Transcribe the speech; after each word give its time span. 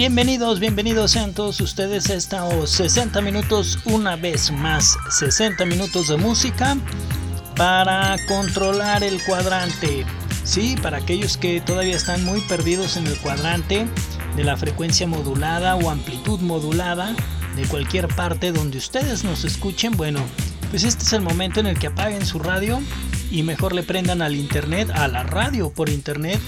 Bienvenidos, 0.00 0.60
bienvenidos 0.60 1.10
sean 1.10 1.34
todos 1.34 1.60
ustedes 1.60 2.08
a 2.08 2.14
estos 2.14 2.70
60 2.70 3.20
minutos, 3.20 3.78
una 3.84 4.16
vez 4.16 4.50
más, 4.50 4.96
60 5.10 5.66
minutos 5.66 6.08
de 6.08 6.16
música 6.16 6.78
para 7.54 8.16
controlar 8.26 9.04
el 9.04 9.22
cuadrante. 9.24 10.06
Sí, 10.42 10.74
para 10.80 10.96
aquellos 10.96 11.36
que 11.36 11.60
todavía 11.60 11.96
están 11.96 12.24
muy 12.24 12.40
perdidos 12.40 12.96
en 12.96 13.08
el 13.08 13.18
cuadrante 13.18 13.86
de 14.36 14.42
la 14.42 14.56
frecuencia 14.56 15.06
modulada 15.06 15.76
o 15.76 15.90
amplitud 15.90 16.40
modulada 16.40 17.14
de 17.54 17.66
cualquier 17.66 18.08
parte 18.08 18.52
donde 18.52 18.78
ustedes 18.78 19.22
nos 19.22 19.44
escuchen, 19.44 19.98
bueno, 19.98 20.20
pues 20.70 20.82
este 20.82 21.04
es 21.04 21.12
el 21.12 21.20
momento 21.20 21.60
en 21.60 21.66
el 21.66 21.78
que 21.78 21.88
apaguen 21.88 22.24
su 22.24 22.38
radio 22.38 22.80
y 23.30 23.42
mejor 23.42 23.74
le 23.74 23.82
prendan 23.82 24.22
al 24.22 24.34
internet, 24.34 24.90
a 24.90 25.08
la 25.08 25.22
radio 25.22 25.70
por 25.70 25.88
internet 25.88 26.40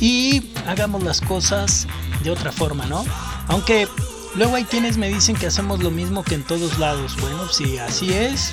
y 0.00 0.50
hagamos 0.66 1.02
las 1.02 1.20
cosas 1.20 1.86
de 2.22 2.30
otra 2.30 2.52
forma, 2.52 2.86
¿no? 2.86 3.04
Aunque 3.48 3.88
luego 4.34 4.56
hay 4.56 4.64
quienes 4.64 4.96
me 4.96 5.08
dicen 5.08 5.36
que 5.36 5.46
hacemos 5.46 5.82
lo 5.82 5.90
mismo 5.90 6.22
que 6.22 6.34
en 6.34 6.42
todos 6.42 6.78
lados. 6.78 7.16
Bueno, 7.20 7.48
si 7.48 7.78
así 7.78 8.12
es, 8.12 8.52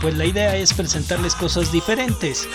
pues 0.00 0.16
la 0.16 0.26
idea 0.26 0.56
es 0.56 0.72
presentarles 0.72 1.34
cosas 1.34 1.70
diferentes. 1.70 2.48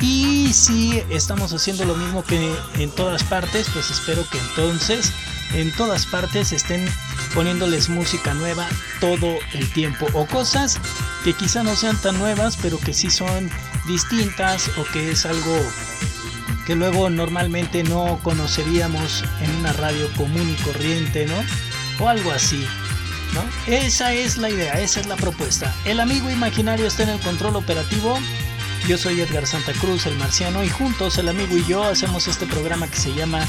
Y 0.00 0.52
si 0.52 1.02
estamos 1.10 1.52
haciendo 1.52 1.84
lo 1.84 1.94
mismo 1.94 2.24
que 2.24 2.54
en 2.78 2.90
todas 2.90 3.22
partes, 3.24 3.68
pues 3.72 3.90
espero 3.90 4.28
que 4.30 4.38
entonces 4.38 5.12
en 5.54 5.72
todas 5.76 6.06
partes 6.06 6.52
estén 6.52 6.88
poniéndoles 7.34 7.88
música 7.88 8.34
nueva 8.34 8.68
todo 9.00 9.38
el 9.52 9.70
tiempo 9.72 10.06
o 10.12 10.26
cosas 10.26 10.78
que 11.24 11.32
quizá 11.32 11.62
no 11.62 11.74
sean 11.76 11.96
tan 12.00 12.18
nuevas 12.18 12.56
pero 12.60 12.78
que 12.78 12.94
sí 12.94 13.10
son 13.10 13.50
distintas 13.86 14.70
o 14.78 14.84
que 14.92 15.10
es 15.10 15.26
algo 15.26 15.56
que 16.66 16.74
luego 16.74 17.10
normalmente 17.10 17.82
no 17.84 18.18
conoceríamos 18.22 19.24
en 19.40 19.50
una 19.56 19.72
radio 19.72 20.10
común 20.16 20.48
y 20.48 20.62
corriente, 20.62 21.26
¿no? 21.26 21.34
O 22.02 22.08
algo 22.08 22.32
así. 22.32 22.66
¿No? 23.34 23.42
Esa 23.66 24.12
es 24.12 24.36
la 24.36 24.48
idea, 24.48 24.80
esa 24.80 25.00
es 25.00 25.06
la 25.06 25.16
propuesta. 25.16 25.74
El 25.84 25.98
amigo 25.98 26.30
imaginario 26.30 26.86
está 26.86 27.02
en 27.02 27.08
el 27.10 27.20
control 27.20 27.56
operativo. 27.56 28.18
Yo 28.86 28.96
soy 28.96 29.20
Edgar 29.20 29.46
Santa 29.46 29.72
Cruz, 29.72 30.06
el 30.06 30.16
marciano, 30.16 30.62
y 30.62 30.68
juntos 30.68 31.18
el 31.18 31.28
amigo 31.28 31.56
y 31.56 31.64
yo 31.64 31.82
hacemos 31.82 32.28
este 32.28 32.46
programa 32.46 32.86
que 32.86 32.96
se 32.96 33.12
llama 33.12 33.44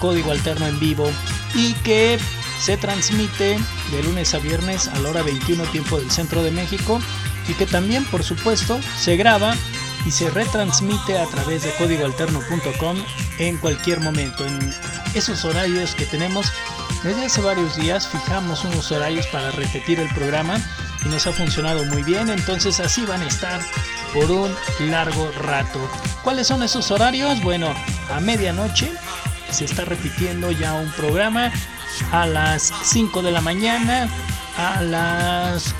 Código 0.00 0.32
Alterno 0.32 0.66
en 0.66 0.80
Vivo 0.80 1.10
y 1.54 1.74
que 1.74 2.18
se 2.60 2.76
transmite 2.76 3.58
de 3.90 4.02
lunes 4.02 4.34
a 4.34 4.38
viernes 4.38 4.88
a 4.88 4.98
la 4.98 5.10
hora 5.10 5.22
21 5.22 5.64
tiempo 5.64 5.98
del 5.98 6.10
centro 6.10 6.42
de 6.42 6.50
México 6.50 7.00
y 7.48 7.54
que 7.54 7.66
también 7.66 8.04
por 8.04 8.22
supuesto 8.22 8.78
se 8.98 9.16
graba 9.16 9.54
y 10.06 10.10
se 10.10 10.30
retransmite 10.30 11.18
a 11.18 11.26
través 11.26 11.62
de 11.62 11.70
códigoalterno.com 11.72 12.96
en 13.38 13.56
cualquier 13.58 14.00
momento. 14.00 14.46
En 14.46 14.74
esos 15.14 15.44
horarios 15.44 15.94
que 15.94 16.06
tenemos, 16.06 16.52
desde 17.02 17.26
hace 17.26 17.40
varios 17.40 17.76
días 17.76 18.08
fijamos 18.08 18.64
unos 18.64 18.90
horarios 18.92 19.26
para 19.28 19.50
repetir 19.50 20.00
el 20.00 20.08
programa 20.14 20.56
y 21.04 21.08
nos 21.08 21.26
ha 21.26 21.32
funcionado 21.32 21.84
muy 21.84 22.02
bien, 22.02 22.28
entonces 22.28 22.80
así 22.80 23.04
van 23.06 23.22
a 23.22 23.26
estar 23.26 23.60
por 24.12 24.30
un 24.30 24.54
largo 24.80 25.30
rato. 25.42 25.78
¿Cuáles 26.22 26.46
son 26.46 26.62
esos 26.62 26.90
horarios? 26.90 27.40
Bueno, 27.42 27.74
a 28.10 28.20
medianoche 28.20 28.90
se 29.50 29.64
está 29.64 29.84
repitiendo 29.84 30.50
ya 30.50 30.74
un 30.74 30.90
programa 30.92 31.52
a 32.12 32.26
las 32.26 32.72
5 32.84 33.22
de 33.22 33.32
la 33.32 33.40
mañana 33.40 34.08
a 34.58 34.82
las 34.82 35.62
5 35.62 35.76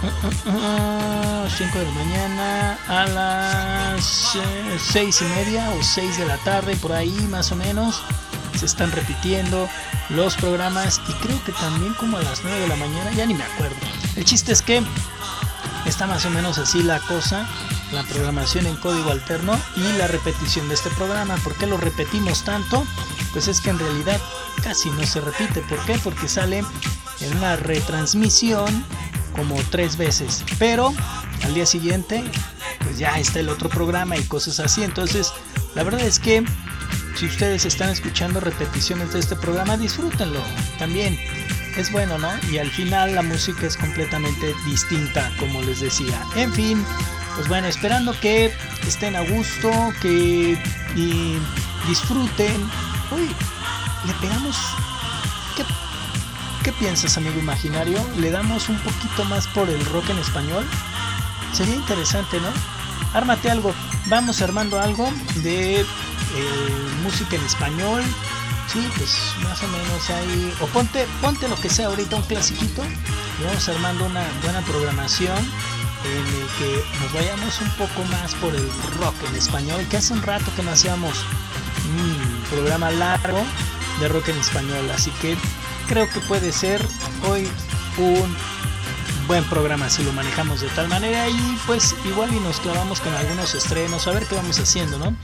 uh, 0.46 0.50
uh, 0.50 0.52
uh, 0.52 1.78
de 1.78 1.84
la 1.84 1.90
mañana, 1.90 2.78
a 2.86 3.06
las 3.06 4.38
6 4.92 5.20
y 5.20 5.24
media 5.24 5.70
o 5.70 5.82
6 5.82 6.18
de 6.18 6.26
la 6.26 6.36
tarde, 6.38 6.76
por 6.76 6.92
ahí 6.92 7.26
más 7.28 7.50
o 7.50 7.56
menos. 7.56 8.00
Se 8.56 8.66
están 8.66 8.92
repitiendo 8.92 9.68
los 10.10 10.36
programas 10.36 11.00
y 11.08 11.12
creo 11.14 11.42
que 11.44 11.52
también 11.52 11.92
como 11.94 12.18
a 12.18 12.22
las 12.22 12.42
9 12.42 12.60
de 12.60 12.68
la 12.68 12.76
mañana, 12.76 13.10
ya 13.12 13.26
ni 13.26 13.34
me 13.34 13.44
acuerdo. 13.44 13.76
El 14.14 14.24
chiste 14.24 14.52
es 14.52 14.62
que 14.62 14.82
está 15.84 16.06
más 16.06 16.24
o 16.24 16.30
menos 16.30 16.58
así 16.58 16.82
la 16.82 17.00
cosa, 17.00 17.48
la 17.93 18.03
programación 18.04 18.66
en 18.66 18.76
código 18.76 19.10
alterno 19.10 19.59
y 19.76 19.99
la 19.99 20.06
repetición 20.09 20.69
de 20.69 20.75
este 20.75 20.91
programa. 20.91 21.37
¿Por 21.37 21.54
qué 21.54 21.66
lo 21.66 21.76
repetimos 21.76 22.44
tanto? 22.44 22.84
Pues 23.32 23.49
es 23.49 23.60
que 23.60 23.71
en 23.71 23.78
realidad 23.78 24.21
casi 24.62 24.91
no 24.91 25.06
se 25.06 25.21
repite. 25.21 25.60
¿Por 25.62 25.78
qué? 25.84 25.99
Porque 26.03 26.28
sale 26.28 26.65
en 27.21 27.37
una 27.37 27.56
retransmisión 27.56 28.84
como 29.34 29.56
tres 29.71 29.97
veces. 29.97 30.44
Pero 30.59 30.93
al 31.44 31.54
día 31.54 31.66
siguiente, 31.66 32.25
pues 32.82 32.99
ya 32.99 33.19
está 33.19 33.41
el 33.41 33.49
otro 33.49 33.69
programa 33.69 34.16
y 34.16 34.22
cosas 34.25 34.60
así. 34.60 34.82
Entonces, 34.82 35.32
la 35.75 35.82
verdad 35.82 36.03
es 36.03 36.19
que 36.19 36.44
si 37.15 37.26
ustedes 37.26 37.65
están 37.65 37.91
escuchando 37.91 38.41
repeticiones 38.41 39.12
de 39.12 39.20
este 39.20 39.37
programa, 39.37 39.76
disfrútenlo 39.76 40.41
también. 40.78 41.19
Es 41.76 41.93
bueno, 41.93 42.19
¿no? 42.19 42.31
Y 42.50 42.59
al 42.59 42.70
final 42.70 43.15
la 43.15 43.22
música 43.22 43.66
es 43.66 43.76
completamente 43.76 44.55
distinta, 44.66 45.31
como 45.38 45.62
les 45.62 45.81
decía. 45.81 46.20
En 46.34 46.53
fin, 46.53 46.84
pues 47.38 47.47
bueno, 47.47 47.69
esperando 47.69 48.19
que 48.19 48.53
estén 48.84 49.15
a 49.15 49.21
gusto, 49.21 49.71
que 50.03 50.59
y 50.97 51.38
disfruten. 51.87 52.69
Uy, 53.12 53.28
le 54.04 54.12
pegamos 54.15 54.56
¿Qué 56.65 56.72
piensas, 56.72 57.16
amigo 57.16 57.38
imaginario? 57.38 58.04
¿Le 58.16 58.32
damos 58.32 58.69
un 58.69 58.76
poquito 58.81 59.25
más 59.26 59.47
por 59.47 59.71
el 59.71 59.82
rock 59.87 60.10
en 60.10 60.19
español? 60.19 60.66
Sería 61.53 61.76
interesante, 61.76 62.41
¿no? 62.41 62.49
Ármate 63.15 63.50
algo. 63.50 63.72
Vamos 64.06 64.43
armando 64.43 64.81
algo 64.81 65.09
de 65.37 65.81
eh, 65.81 65.87
música 67.05 67.37
en 67.37 67.43
español. 67.43 68.03
Sí, 68.70 68.87
pues 68.99 69.16
más 69.44 69.62
o 69.62 69.69
menos 69.69 70.10
ahí. 70.10 70.53
O 70.60 70.66
ponte, 70.66 71.06
ponte 71.22 71.49
lo 71.49 71.56
que 71.56 71.70
sea 71.70 71.87
ahorita, 71.87 72.16
un 72.16 72.22
clasiquito. 72.22 72.82
Y 73.41 73.44
vamos 73.44 73.69
armando 73.69 74.05
una 74.05 74.26
buena 74.43 74.60
programación 74.62 75.38
en 76.04 76.26
el 76.26 76.48
que 76.59 76.84
nos 77.00 77.12
vayamos 77.12 77.60
un 77.60 77.70
poco 77.70 78.04
más 78.10 78.34
por 78.36 78.54
el 78.54 78.69
rock 78.98 79.14
en 79.28 79.36
español. 79.36 79.86
Que 79.91 79.98
hace 79.98 80.12
un 80.12 80.22
rato 80.22 80.50
que 80.56 80.62
no 80.62 80.70
hacíamos 80.70 81.25
un 81.88 82.42
programa 82.50 82.91
largo 82.91 83.44
de 84.00 84.08
rock 84.08 84.28
en 84.28 84.38
español. 84.38 84.91
Así 84.91 85.10
que 85.22 85.37
creo 85.88 86.08
que 86.10 86.20
puede 86.20 86.53
ser 86.53 86.84
hoy 87.28 87.48
un 87.98 88.37
buen 89.26 89.44
programa 89.44 89.91
si 89.91 90.03
lo 90.04 90.12
manejamos 90.12 90.62
de 90.62 90.69
tal 90.69 90.88
manera 90.88 91.28
y 91.28 91.58
pues 91.66 91.94
igual 92.06 92.32
y 92.32 92.41
nos 92.41 92.60
clavamos 92.60 93.00
con 93.00 93.12
algunos 93.14 93.54
estrenos 93.54 94.06
a 94.06 94.12
ver 94.12 94.25
qué 94.25 94.34
vamos 94.34 94.58
haciendo, 94.58 94.98
¿no? 94.98 95.14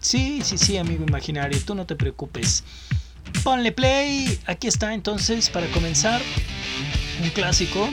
Sí, 0.00 0.42
sí, 0.44 0.58
sí, 0.58 0.76
amigo 0.76 1.04
imaginario, 1.08 1.58
tú 1.64 1.74
no 1.74 1.86
te 1.86 1.96
preocupes. 1.96 2.62
Ponle 3.42 3.72
play, 3.72 4.38
aquí 4.46 4.68
está 4.68 4.92
entonces 4.92 5.48
para 5.50 5.66
comenzar 5.68 6.20
un 7.22 7.30
clásico, 7.30 7.88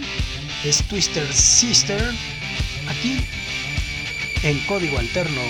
es 0.64 0.84
Twister 0.84 1.32
Sister, 1.34 2.02
aquí 2.88 3.18
en 4.44 4.60
código 4.62 4.98
alterno 4.98 5.42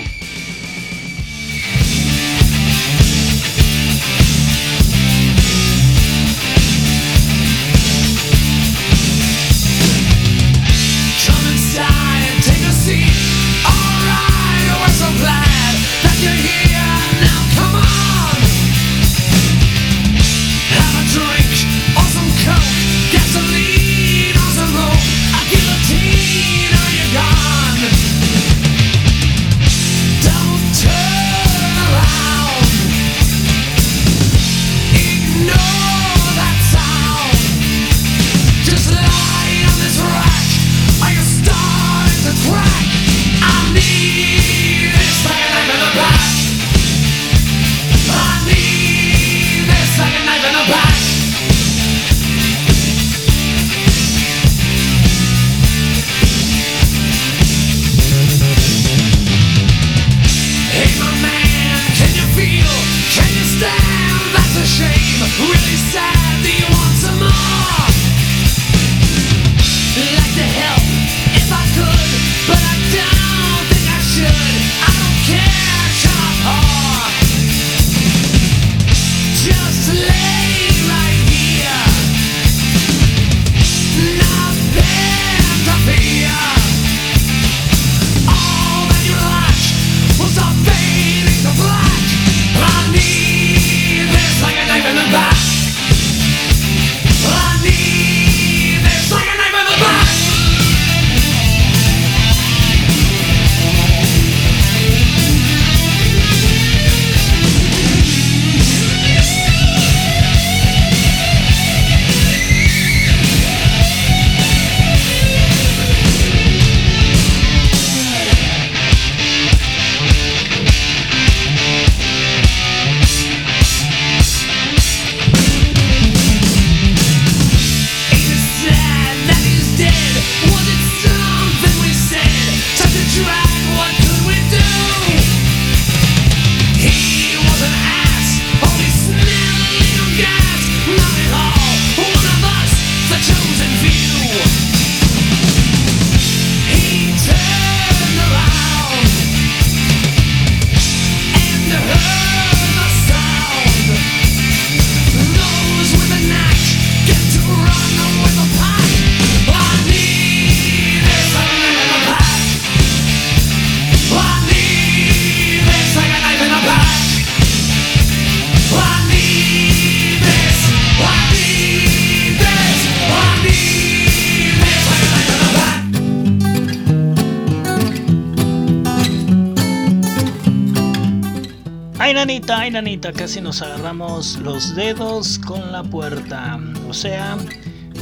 casi 183.12 183.40
nos 183.40 183.62
agarramos 183.62 184.36
los 184.38 184.74
dedos 184.74 185.38
con 185.38 185.72
la 185.72 185.82
puerta. 185.82 186.58
O 186.88 186.94
sea, 186.94 187.36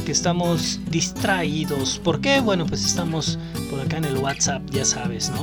que 0.05 0.11
estamos 0.11 0.79
distraídos. 0.89 1.99
¿Por 1.99 2.21
qué? 2.21 2.39
Bueno, 2.39 2.65
pues 2.65 2.85
estamos 2.85 3.39
por 3.69 3.79
acá 3.79 3.97
en 3.97 4.05
el 4.05 4.17
WhatsApp, 4.17 4.61
ya 4.71 4.85
sabes, 4.85 5.31
¿no? 5.31 5.41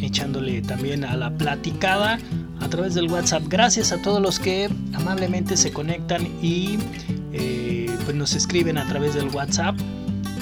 Echándole 0.00 0.62
también 0.62 1.04
a 1.04 1.16
la 1.16 1.30
platicada 1.30 2.18
a 2.60 2.68
través 2.68 2.94
del 2.94 3.10
WhatsApp. 3.10 3.42
Gracias 3.48 3.92
a 3.92 4.00
todos 4.02 4.22
los 4.22 4.38
que 4.38 4.70
amablemente 4.92 5.56
se 5.56 5.72
conectan 5.72 6.28
y 6.42 6.78
eh, 7.32 7.90
pues 8.04 8.16
nos 8.16 8.34
escriben 8.34 8.78
a 8.78 8.86
través 8.88 9.14
del 9.14 9.28
WhatsApp. 9.28 9.76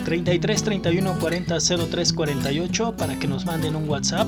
33 0.04 0.62
31 0.62 1.18
40 1.18 1.58
03 1.90 2.12
48 2.12 2.96
para 2.96 3.18
que 3.18 3.28
nos 3.28 3.46
manden 3.46 3.76
un 3.76 3.88
WhatsApp. 3.88 4.26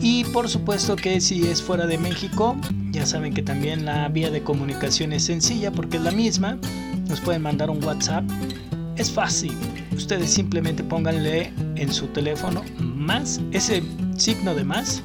Y 0.00 0.24
por 0.24 0.48
supuesto 0.48 0.96
que 0.96 1.20
si 1.20 1.46
es 1.46 1.62
fuera 1.62 1.86
de 1.86 1.98
México, 1.98 2.56
ya 2.90 3.04
saben 3.04 3.34
que 3.34 3.42
también 3.42 3.84
la 3.84 4.08
vía 4.08 4.30
de 4.30 4.42
comunicación 4.42 5.12
es 5.12 5.24
sencilla 5.24 5.72
porque 5.72 5.96
es 5.96 6.02
la 6.02 6.12
misma 6.12 6.58
nos 7.08 7.20
pueden 7.20 7.42
mandar 7.42 7.70
un 7.70 7.82
WhatsApp. 7.82 8.24
Es 8.96 9.10
fácil. 9.10 9.52
Ustedes 9.96 10.30
simplemente 10.30 10.84
pónganle 10.84 11.52
en 11.76 11.92
su 11.92 12.06
teléfono 12.08 12.62
más, 12.78 13.40
ese 13.52 13.82
signo 14.16 14.54
de 14.54 14.64
más. 14.64 15.02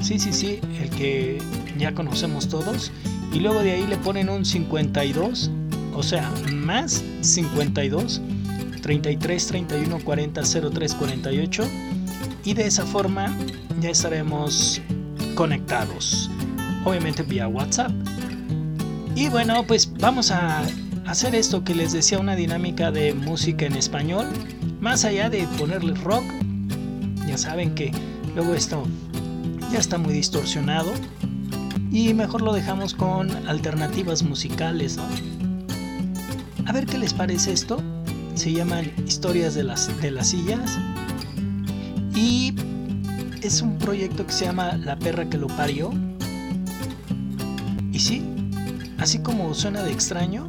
Sí, 0.00 0.18
sí, 0.18 0.32
sí, 0.32 0.60
el 0.80 0.90
que 0.90 1.38
ya 1.78 1.94
conocemos 1.94 2.48
todos. 2.48 2.92
Y 3.32 3.40
luego 3.40 3.62
de 3.62 3.72
ahí 3.72 3.86
le 3.86 3.96
ponen 3.96 4.28
un 4.28 4.44
52, 4.44 5.50
o 5.94 6.02
sea, 6.02 6.30
más 6.52 7.02
52, 7.22 8.20
33, 8.82 9.46
31, 9.46 9.98
40, 10.04 10.42
03, 10.42 10.94
48. 10.94 11.68
Y 12.44 12.54
de 12.54 12.66
esa 12.66 12.84
forma 12.84 13.34
ya 13.84 13.90
estaremos 13.90 14.80
conectados. 15.34 16.30
Obviamente 16.86 17.22
vía 17.22 17.48
WhatsApp. 17.48 17.92
Y 19.14 19.28
bueno, 19.28 19.66
pues 19.66 19.92
vamos 19.98 20.30
a 20.30 20.62
hacer 21.06 21.34
esto 21.34 21.64
que 21.64 21.74
les 21.74 21.92
decía 21.92 22.18
una 22.18 22.34
dinámica 22.34 22.90
de 22.90 23.12
música 23.12 23.66
en 23.66 23.74
español, 23.74 24.26
más 24.80 25.04
allá 25.04 25.28
de 25.28 25.46
ponerle 25.58 25.92
rock, 25.96 26.24
ya 27.28 27.36
saben 27.36 27.74
que 27.74 27.92
luego 28.34 28.54
esto 28.54 28.84
ya 29.70 29.80
está 29.80 29.98
muy 29.98 30.14
distorsionado 30.14 30.90
y 31.92 32.14
mejor 32.14 32.40
lo 32.40 32.54
dejamos 32.54 32.94
con 32.94 33.30
alternativas 33.46 34.22
musicales, 34.22 34.96
¿no? 34.96 35.04
A 36.64 36.72
ver 36.72 36.86
qué 36.86 36.96
les 36.96 37.12
parece 37.12 37.52
esto. 37.52 37.82
Se 38.34 38.50
llaman 38.50 38.90
Historias 39.06 39.54
de 39.54 39.64
las, 39.64 40.00
de 40.00 40.10
las 40.10 40.28
sillas 40.30 40.78
y 42.14 42.54
es 43.44 43.60
un 43.60 43.78
proyecto 43.78 44.26
que 44.26 44.32
se 44.32 44.46
llama 44.46 44.76
La 44.78 44.96
perra 44.98 45.28
que 45.28 45.36
lo 45.36 45.48
parió. 45.48 45.92
Y 47.92 47.98
sí, 47.98 48.22
así 48.98 49.18
como 49.18 49.54
suena 49.54 49.82
de 49.82 49.92
extraño, 49.92 50.46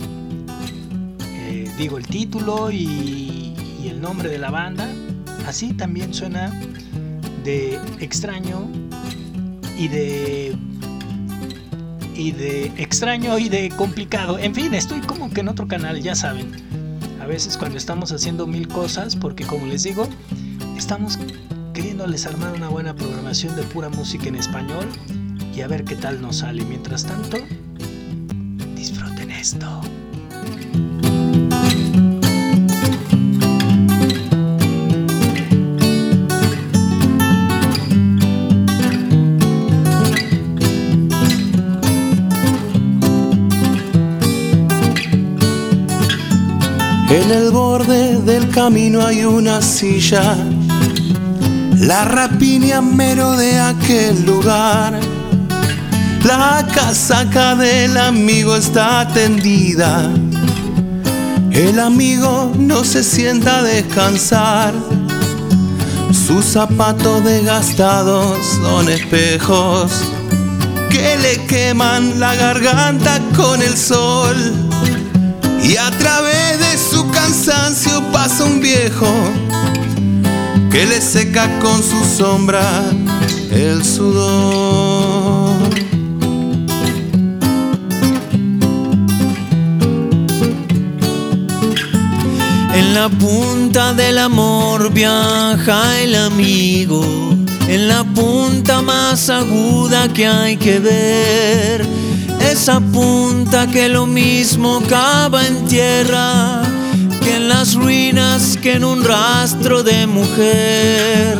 digo 1.77 1.97
el 1.97 2.07
título 2.07 2.71
y, 2.71 3.53
el 3.85 4.01
nombre 4.01 4.29
de 4.29 4.39
la 4.39 4.49
banda, 4.49 4.89
así 5.45 5.73
también 5.73 6.11
suena 6.13 6.49
de 7.43 7.79
extraño 7.99 8.67
y 9.77 9.87
de 9.87 10.55
y 12.15 12.31
de 12.31 12.65
extraño 12.77 13.37
y 13.37 13.49
de 13.49 13.69
complicado. 13.69 14.39
En 14.39 14.55
fin, 14.55 14.73
estoy 14.73 15.01
como 15.01 15.29
que 15.29 15.41
en 15.41 15.49
otro 15.49 15.67
canal, 15.67 16.01
ya 16.01 16.15
saben. 16.15 16.51
A 17.21 17.27
veces 17.27 17.57
cuando 17.57 17.77
estamos 17.77 18.11
haciendo 18.11 18.47
mil 18.47 18.67
cosas, 18.67 19.15
porque 19.15 19.45
como 19.45 19.67
les 19.67 19.83
digo, 19.83 20.07
estamos 20.77 21.19
queriéndoles 22.05 22.27
armar 22.27 22.53
una 22.53 22.69
buena 22.69 22.95
programación 22.95 23.55
de 23.55 23.63
pura 23.63 23.89
música 23.89 24.27
en 24.27 24.35
español 24.35 24.85
y 25.55 25.61
a 25.61 25.67
ver 25.67 25.83
qué 25.83 25.95
tal 25.95 26.21
nos 26.21 26.37
sale. 26.37 26.63
Mientras 26.63 27.03
tanto, 27.03 27.37
disfruten 28.75 29.31
esto. 29.31 29.81
En 47.09 47.31
el 47.31 47.49
borde 47.49 48.21
del 48.21 48.51
camino 48.51 49.03
hay 49.03 49.23
una 49.23 49.59
silla. 49.63 50.54
La 51.79 52.05
rapiña 52.05 52.81
mero 52.81 53.33
de 53.33 53.59
aquel 53.59 54.25
lugar. 54.25 54.99
La 56.23 56.65
casaca 56.73 57.55
del 57.55 57.97
amigo 57.97 58.55
está 58.55 59.07
tendida. 59.13 60.09
El 61.51 61.79
amigo 61.79 62.51
no 62.57 62.83
se 62.83 63.03
sienta 63.03 63.61
descansar. 63.61 64.73
Sus 66.11 66.45
zapatos 66.45 67.23
desgastados 67.23 68.37
son 68.63 68.89
espejos 68.89 69.91
que 70.89 71.17
le 71.17 71.45
queman 71.45 72.19
la 72.19 72.35
garganta 72.35 73.19
con 73.35 73.61
el 73.61 73.77
sol. 73.77 74.35
Y 75.61 75.77
a 75.77 75.91
través 75.91 76.59
de 76.59 76.77
su 76.77 77.09
cansancio 77.11 78.01
pasa 78.11 78.45
un 78.45 78.61
viejo 78.61 79.07
que 80.75 80.85
le 80.85 80.99
seca 80.99 81.57
con 81.61 81.81
su 81.81 82.03
sombra 82.03 82.83
el 83.49 83.81
sudor. 83.81 85.53
En 92.73 92.93
la 92.93 93.07
punta 93.07 93.93
del 93.93 94.17
amor 94.17 94.91
viaja 94.91 95.97
el 96.01 96.13
amigo, 96.13 97.05
en 97.69 97.87
la 97.87 98.03
punta 98.03 98.81
más 98.81 99.29
aguda 99.29 100.11
que 100.11 100.27
hay 100.27 100.57
que 100.57 100.79
ver 100.79 101.87
esa 102.41 102.81
punta 102.81 103.65
que 103.65 103.87
lo 103.87 104.05
mismo 104.05 104.81
cava 104.89 105.47
en 105.47 105.65
tierra 105.67 106.64
en 107.35 107.49
las 107.49 107.75
ruinas 107.75 108.57
que 108.61 108.73
en 108.73 108.83
un 108.85 109.03
rastro 109.03 109.83
de 109.83 110.07
mujer. 110.07 111.37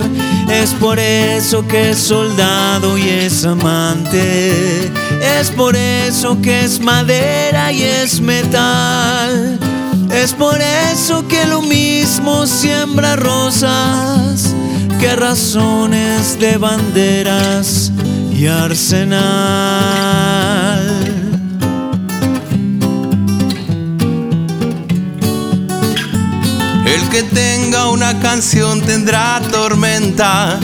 Es 0.52 0.72
por 0.74 1.00
eso 1.00 1.66
que 1.68 1.92
es 1.92 1.98
soldado 1.98 2.98
y 2.98 3.08
es 3.08 3.46
amante. 3.46 4.92
Es 5.40 5.52
por 5.52 5.76
eso 5.76 6.42
que 6.42 6.66
es 6.66 6.80
madera 6.80 7.72
y 7.72 7.84
es 7.84 8.20
metal. 8.20 9.58
Es 10.12 10.34
por 10.34 10.60
eso 10.62 11.28
que 11.28 11.46
lo 11.46 11.62
mismo 11.62 12.46
siembra 12.46 13.16
rosas 13.16 14.54
que 15.00 15.16
razones 15.16 16.38
de 16.40 16.58
banderas 16.58 17.92
y 18.34 18.48
arsenal. 18.48 19.26
Que 27.16 27.24
tenga 27.24 27.88
una 27.88 28.20
canción 28.20 28.82
tendrá 28.82 29.40
tormenta. 29.50 30.60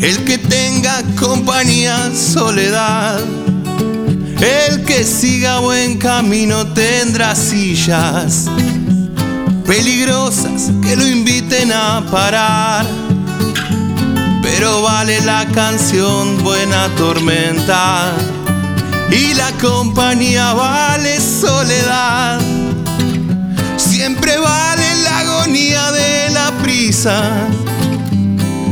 El 0.00 0.24
que 0.24 0.38
tenga 0.38 1.02
compañía, 1.20 2.10
soledad. 2.14 3.20
El 4.40 4.82
que 4.84 5.04
siga 5.04 5.58
buen 5.58 5.98
camino 5.98 6.66
tendrá 6.68 7.34
sillas 7.34 8.46
peligrosas 9.66 10.70
que 10.82 10.96
lo 10.96 11.06
inviten 11.06 11.70
a 11.70 12.02
parar. 12.10 12.86
Pero 14.42 14.80
vale 14.80 15.20
la 15.20 15.44
canción 15.52 16.42
buena 16.42 16.88
tormenta 16.96 18.10
y 19.10 19.34
la 19.34 19.52
compañía 19.60 20.54
vale 20.54 21.20
soledad. 21.20 22.40
Siempre 23.76 24.38
vale 24.38 24.81
de 25.52 26.30
la 26.32 26.50
prisa, 26.62 27.46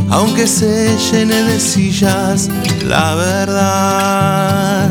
aunque 0.08 0.46
se 0.46 0.96
llene 0.96 1.42
de 1.42 1.60
sillas 1.60 2.48
la 2.86 3.14
verdad. 3.14 4.88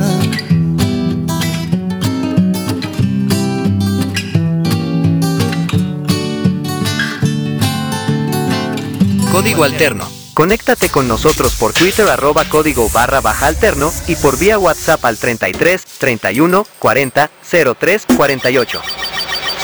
Código 9.31 9.63
Alterno. 9.63 10.07
Conéctate 10.35 10.89
con 10.89 11.07
nosotros 11.07 11.55
por 11.55 11.73
Twitter 11.73 12.07
arroba 12.07 12.45
código 12.45 12.87
barra 12.89 13.19
baja 13.19 13.47
alterno 13.47 13.91
y 14.07 14.15
por 14.15 14.37
vía 14.37 14.57
WhatsApp 14.57 15.03
al 15.03 15.17
33 15.17 15.83
31 15.97 16.65
40 16.77 17.29
03 17.77 18.05
48. 18.15 18.81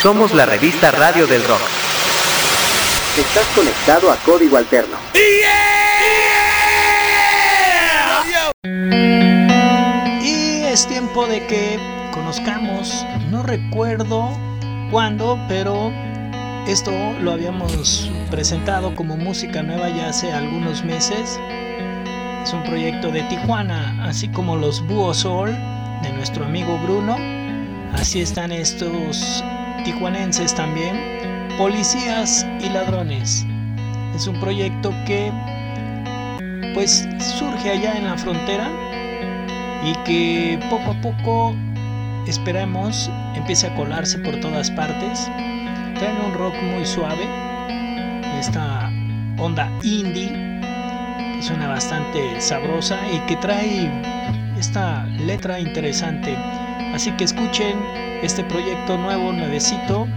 Somos 0.02 0.34
la 0.34 0.46
revista 0.46 0.92
Radio 0.92 1.28
del 1.28 1.44
Rock. 1.48 1.85
Estás 3.18 3.48
conectado 3.56 4.12
a 4.12 4.18
Código 4.18 4.58
Alterno. 4.58 4.98
tiempo 10.88 11.26
de 11.26 11.46
que 11.48 11.80
conozcamos, 12.14 13.06
no 13.32 13.44
recuerdo 13.44 14.30
cuándo, 14.92 15.40
pero 15.48 15.92
esto 16.68 16.92
lo 17.22 17.32
habíamos 17.32 18.12
presentado 18.30 18.94
como 18.96 19.16
música 19.16 19.64
nueva 19.64 19.90
ya 19.90 20.10
hace 20.10 20.34
algunos 20.34 20.84
meses. 20.84 21.40
Es 22.44 22.52
un 22.52 22.64
proyecto 22.64 23.12
de 23.12 23.24
Tijuana, 23.24 24.06
así 24.06 24.28
como 24.28 24.58
los 24.58 24.86
Búho 24.86 25.14
Sol 25.14 25.52
de 26.04 26.12
nuestro 26.14 26.44
amigo 26.44 26.78
Bruno. 26.80 27.16
Así 27.94 28.22
están 28.22 28.52
estos 28.52 29.44
tijuanenses 29.86 30.54
también, 30.54 30.96
policías 31.58 32.46
y 32.60 32.70
ladrones. 32.70 33.46
Es 34.14 34.28
un 34.28 34.40
proyecto 34.40 34.92
que 35.06 35.32
pues 36.74 37.08
surge 37.20 37.72
allá 37.72 37.98
en 37.98 38.06
la 38.06 38.18
frontera 38.18 38.70
y 39.84 39.94
que 40.04 40.60
poco 40.70 40.92
a 40.92 41.02
poco 41.02 41.56
esperemos 42.28 43.10
empiece 43.36 43.68
a 43.68 43.76
colarse 43.76 44.20
por 44.20 44.40
todas 44.42 44.70
partes. 44.72 45.30
Traen 45.98 46.18
un 46.26 46.34
rock 46.34 46.56
muy 46.62 46.86
suave, 46.86 47.26
esta 48.38 48.92
onda 49.38 49.70
indie 49.84 50.30
que 51.36 51.42
suena 51.42 51.68
bastante 51.68 52.42
sabrosa 52.42 52.98
y 53.14 53.20
que 53.28 53.38
trae 53.38 53.90
esta 54.60 55.06
letra 55.06 55.60
interesante. 55.60 56.36
Así 56.94 57.12
que 57.12 57.24
escuchen 57.24 57.78
este 58.22 58.44
proyecto 58.44 58.98
nuevo, 58.98 59.32
nuevecito, 59.32 60.08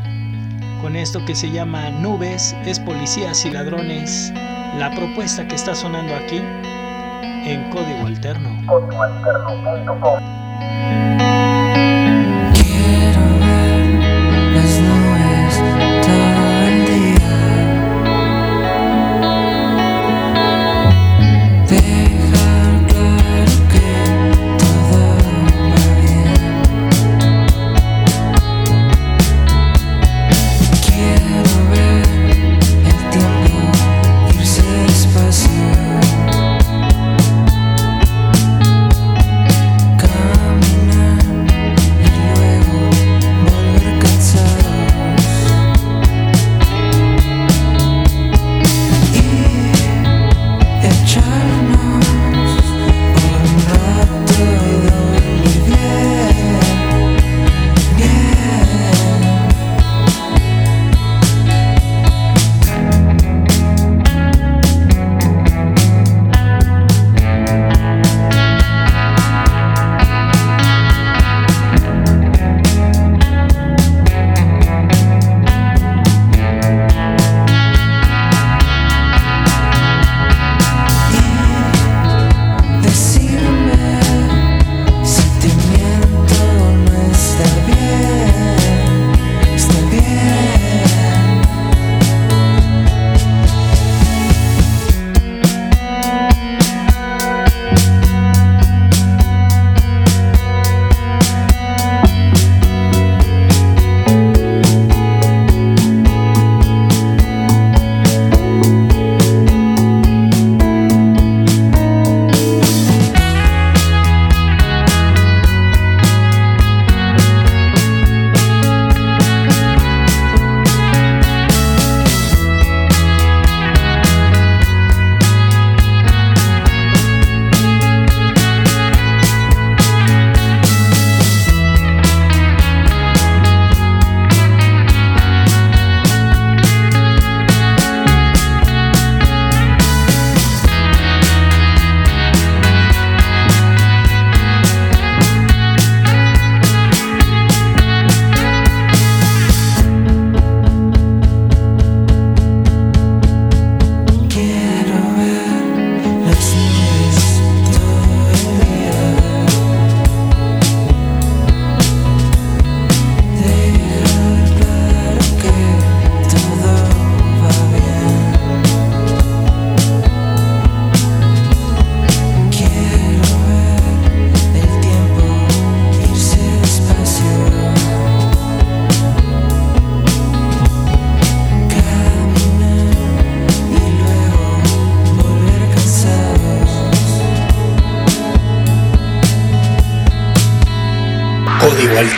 con 0.81 0.97
esto 0.97 1.25
que 1.25 1.35
se 1.35 1.51
llama 1.51 1.91
Nubes, 1.91 2.55
es 2.65 2.79
policías 2.81 3.45
y 3.45 3.51
ladrones. 3.51 4.33
La 4.79 4.91
propuesta 4.95 5.47
que 5.47 5.55
está 5.55 5.75
sonando 5.75 6.15
aquí 6.15 6.39
en 6.39 7.71
código 7.71 8.07
alterno. 8.07 8.51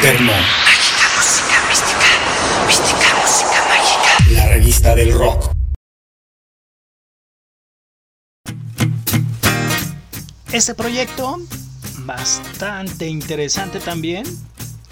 Música 0.00 1.56
mística, 1.68 2.08
mística 2.66 3.20
música 3.20 3.64
mágica. 3.68 4.30
La 4.30 4.46
revista 4.48 4.94
del 4.94 5.12
rock. 5.12 5.52
Este 10.52 10.74
proyecto, 10.74 11.38
bastante 11.98 13.08
interesante 13.08 13.78
también. 13.78 14.24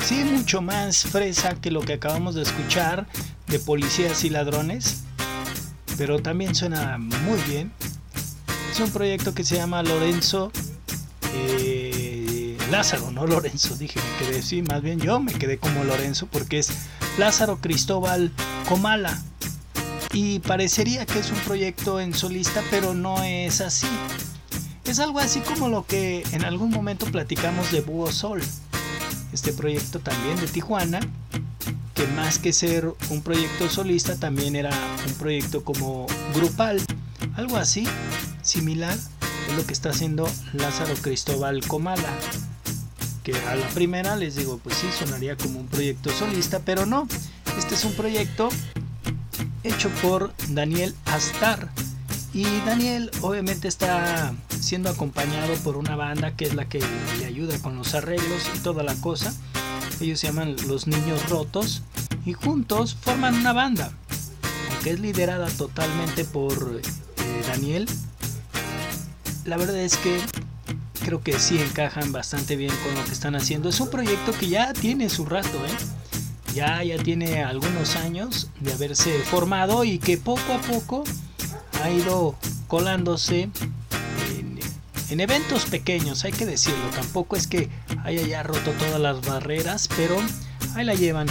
Sí, 0.05 0.25
mucho 0.25 0.61
más 0.61 1.05
fresa 1.05 1.55
que 1.55 1.71
lo 1.71 1.81
que 1.81 1.95
acabamos 1.95 2.35
de 2.35 2.43
escuchar 2.43 3.07
de 3.47 3.59
policías 3.59 4.25
y 4.25 4.31
ladrones. 4.31 5.05
Pero 5.97 6.21
también 6.21 6.55
suena 6.55 6.99
muy 6.99 7.41
bien. 7.49 7.73
Es 8.71 8.79
un 8.79 8.91
proyecto 8.91 9.35
que 9.35 9.43
se 9.43 9.57
llama 9.57 9.83
Lorenzo. 9.83 10.53
Eh, 11.33 11.88
Lázaro, 12.71 13.11
no 13.11 13.27
Lorenzo, 13.27 13.77
dije, 13.77 13.99
me 13.99 14.27
quedé, 14.27 14.43
sí, 14.43 14.61
más 14.61 14.83
bien 14.83 15.01
yo 15.01 15.21
me 15.21 15.33
quedé 15.33 15.57
como 15.57 15.85
Lorenzo 15.85 16.27
porque 16.27 16.59
es 16.59 16.71
Lázaro 17.17 17.61
Cristóbal 17.63 18.31
Comala. 18.69 19.19
Y 20.13 20.41
parecería 20.41 21.07
que 21.07 21.19
es 21.19 21.31
un 21.31 21.39
proyecto 21.41 21.99
en 21.99 22.13
solista, 22.13 22.63
pero 22.71 22.93
no 22.93 23.23
es 23.23 23.63
así. 23.63 23.89
Es 24.85 24.99
algo 24.99 25.19
así 25.19 25.41
como 25.41 25.71
lo 25.71 25.87
que 25.87 26.23
en 26.33 26.45
algún 26.45 26.71
momento 26.71 27.07
platicamos 27.07 27.73
de 27.73 27.81
Búho 27.81 28.13
Sol, 28.13 28.43
este 29.33 29.55
proyecto 29.55 30.01
también 30.01 30.39
de 30.39 30.47
Tijuana, 30.47 31.01
que 31.95 32.07
más 32.09 32.38
que 32.38 32.53
ser 32.53 32.92
un 33.09 33.23
proyecto 33.23 33.71
solista 33.71 34.16
también 34.16 34.57
era 34.57 34.71
un 35.07 35.14
proyecto 35.14 35.64
como 35.64 36.07
grupal, 36.35 36.83
algo 37.35 37.57
así, 37.57 37.87
similar, 38.42 38.97
es 39.49 39.57
lo 39.57 39.64
que 39.64 39.73
está 39.73 39.90
haciendo 39.90 40.29
Lázaro 40.53 40.95
Cristóbal 41.01 41.66
Comala 41.66 42.14
que 43.29 43.38
a 43.47 43.57
la 43.57 43.69
primera 43.69 44.17
les 44.17 44.37
digo, 44.37 44.59
pues 44.62 44.77
sí, 44.77 44.87
sonaría 44.91 45.37
como 45.37 45.61
un 45.61 45.67
proyecto 45.67 46.11
solista, 46.11 46.61
pero 46.64 46.87
no. 46.87 47.07
Este 47.59 47.75
es 47.75 47.85
un 47.85 47.93
proyecto 47.93 48.49
hecho 49.64 49.91
por 50.01 50.33
Daniel 50.49 50.95
Astar. 51.05 51.69
Y 52.33 52.45
Daniel 52.64 53.11
obviamente 53.21 53.69
está 53.69 54.33
siendo 54.49 54.88
acompañado 54.88 55.55
por 55.57 55.77
una 55.77 55.95
banda 55.95 56.37
que 56.37 56.47
es 56.47 56.55
la 56.55 56.71
que 56.71 56.83
le 57.19 57.27
ayuda 57.27 57.59
con 57.59 57.77
los 57.77 57.95
arreglos 57.95 58.49
y 58.57 58.61
toda 58.61 58.83
la 58.83 58.95
cosa. 58.95 59.35
Ellos 60.01 60.21
se 60.21 60.29
llaman 60.29 60.57
Los 60.67 60.87
Niños 60.87 61.29
Rotos 61.29 61.83
y 62.25 62.33
juntos 62.33 62.97
forman 62.99 63.35
una 63.35 63.53
banda, 63.53 63.93
aunque 64.73 64.93
es 64.93 65.01
liderada 65.01 65.49
totalmente 65.49 66.25
por 66.25 66.81
eh, 66.83 67.43
Daniel. 67.47 67.87
La 69.45 69.59
verdad 69.59 69.81
es 69.81 69.99
que 69.99 70.19
creo 71.09 71.23
que 71.23 71.38
sí 71.38 71.59
encajan 71.59 72.12
bastante 72.12 72.55
bien 72.55 72.71
con 72.85 72.94
lo 72.94 73.03
que 73.03 73.12
están 73.12 73.35
haciendo. 73.35 73.71
Es 73.71 73.81
un 73.81 73.88
proyecto 73.88 74.33
que 74.38 74.47
ya 74.47 74.75
tiene 74.75 75.09
su 75.09 75.25
rato, 75.25 75.57
¿eh? 75.64 76.53
ya, 76.55 76.85
ya 76.85 76.99
tiene 76.99 77.42
algunos 77.42 77.97
años 77.97 78.51
de 78.61 78.75
haberse 78.75 79.18
formado 79.21 79.85
y 79.85 79.99
que 79.99 80.18
poco 80.18 80.53
a 80.53 80.61
poco 80.61 81.05
ha 81.83 81.88
ido 81.88 82.37
colándose 82.66 83.49
en, 84.38 84.59
en, 85.09 85.21
eventos 85.21 85.64
pequeños, 85.64 86.27
hay 86.27 86.33
que 86.33 86.44
decirlo. 86.44 86.90
Tampoco 86.94 87.37
es 87.37 87.47
que 87.47 87.71
haya 88.05 88.21
ya 88.27 88.42
roto 88.42 88.73
todas 88.73 89.01
las 89.01 89.23
barreras, 89.23 89.88
pero 89.97 90.14
ahí 90.75 90.85
la 90.85 90.94
llevan. 90.94 91.29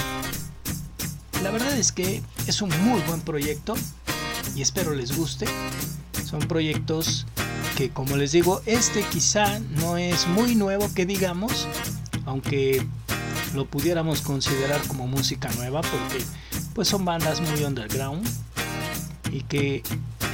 La 1.44 1.52
verdad 1.52 1.78
es 1.78 1.92
que 1.92 2.24
es 2.48 2.64
un 2.64 2.72
muy 2.82 3.00
buen 3.02 3.22
proyecto 3.22 3.76
y 4.56 4.64
espero 4.64 4.96
les 4.96 5.16
guste. 5.16 5.46
Son 6.26 6.40
proyectos 6.40 7.28
que 7.78 7.92
como 7.92 8.18
les 8.18 8.32
digo, 8.32 8.64
este 8.66 9.04
quizá 9.04 9.60
no 9.60 9.98
es 9.98 10.26
muy 10.26 10.56
nuevo 10.56 10.92
que 10.96 11.06
digamos, 11.06 11.68
aunque 12.26 12.84
lo 13.54 13.66
pudiéramos 13.68 14.22
considerar 14.22 14.82
como 14.88 15.06
música 15.06 15.48
nueva 15.58 15.82
porque 15.82 16.26
pues 16.74 16.88
son 16.88 17.06
bandas 17.06 17.40
muy 17.40 17.64
underground 17.64 18.28
y 19.32 19.42
que 19.44 19.84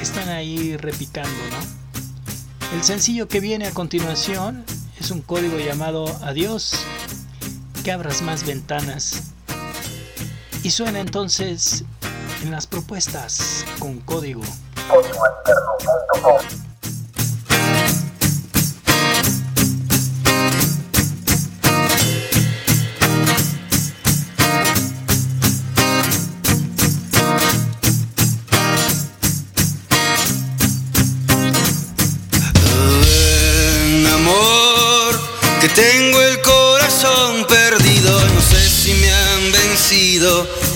están 0.01 0.29
ahí 0.29 0.77
repicando, 0.77 1.29
¿no? 1.51 2.77
El 2.77 2.81
sencillo 2.81 3.27
que 3.27 3.41
viene 3.41 3.67
a 3.67 3.71
continuación 3.71 4.63
es 4.97 5.11
un 5.11 5.21
código 5.21 5.59
llamado 5.59 6.05
Adiós, 6.23 6.79
que 7.83 7.91
abras 7.91 8.21
más 8.21 8.45
ventanas. 8.45 9.33
Y 10.63 10.69
suena 10.69 11.01
entonces 11.01 11.83
en 12.41 12.51
las 12.51 12.67
propuestas 12.67 13.65
con 13.79 13.99
código. 13.99 14.43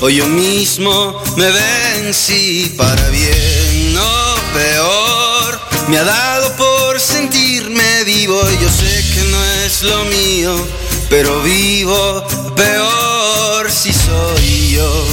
O 0.01 0.10
yo 0.10 0.27
mismo 0.27 1.21
me 1.36 1.49
vencí 1.51 2.73
para 2.77 3.10
bien 3.10 3.97
o 3.97 4.36
peor. 4.53 5.60
Me 5.88 5.97
ha 5.97 6.03
dado 6.03 6.55
por 6.55 6.99
sentirme 6.99 8.03
vivo 8.03 8.41
y 8.51 8.63
yo 8.63 8.69
sé 8.69 9.03
que 9.13 9.23
no 9.31 9.43
es 9.65 9.83
lo 9.83 10.03
mío, 10.05 10.55
pero 11.10 11.41
vivo 11.41 12.25
peor 12.55 13.71
si 13.71 13.93
soy 13.93 14.71
yo. 14.71 15.07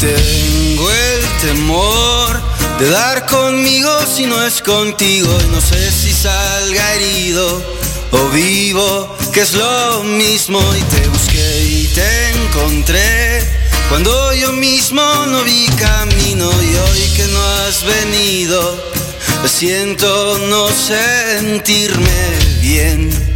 Tengo 0.00 0.90
el 0.90 1.22
temor 1.40 2.23
de 2.78 2.90
dar 2.90 3.26
conmigo 3.26 3.90
si 4.06 4.26
no 4.26 4.44
es 4.44 4.60
contigo. 4.60 5.28
Y 5.44 5.48
no 5.48 5.60
sé 5.60 5.90
si 5.90 6.12
salga 6.12 6.94
herido 6.94 7.62
o 8.12 8.28
vivo, 8.30 9.16
que 9.32 9.40
es 9.40 9.54
lo 9.54 10.02
mismo. 10.04 10.60
Y 10.74 10.82
te 10.94 11.08
busqué 11.08 11.62
y 11.64 11.86
te 11.88 12.30
encontré. 12.30 13.42
Cuando 13.88 14.32
yo 14.34 14.52
mismo 14.52 15.02
no 15.26 15.44
vi 15.44 15.66
camino 15.78 16.50
y 16.50 16.76
hoy 16.76 17.08
que 17.16 17.26
no 17.26 17.42
has 17.42 17.84
venido, 17.84 18.92
siento 19.46 20.38
no 20.48 20.68
sentirme 20.68 22.38
bien. 22.60 23.33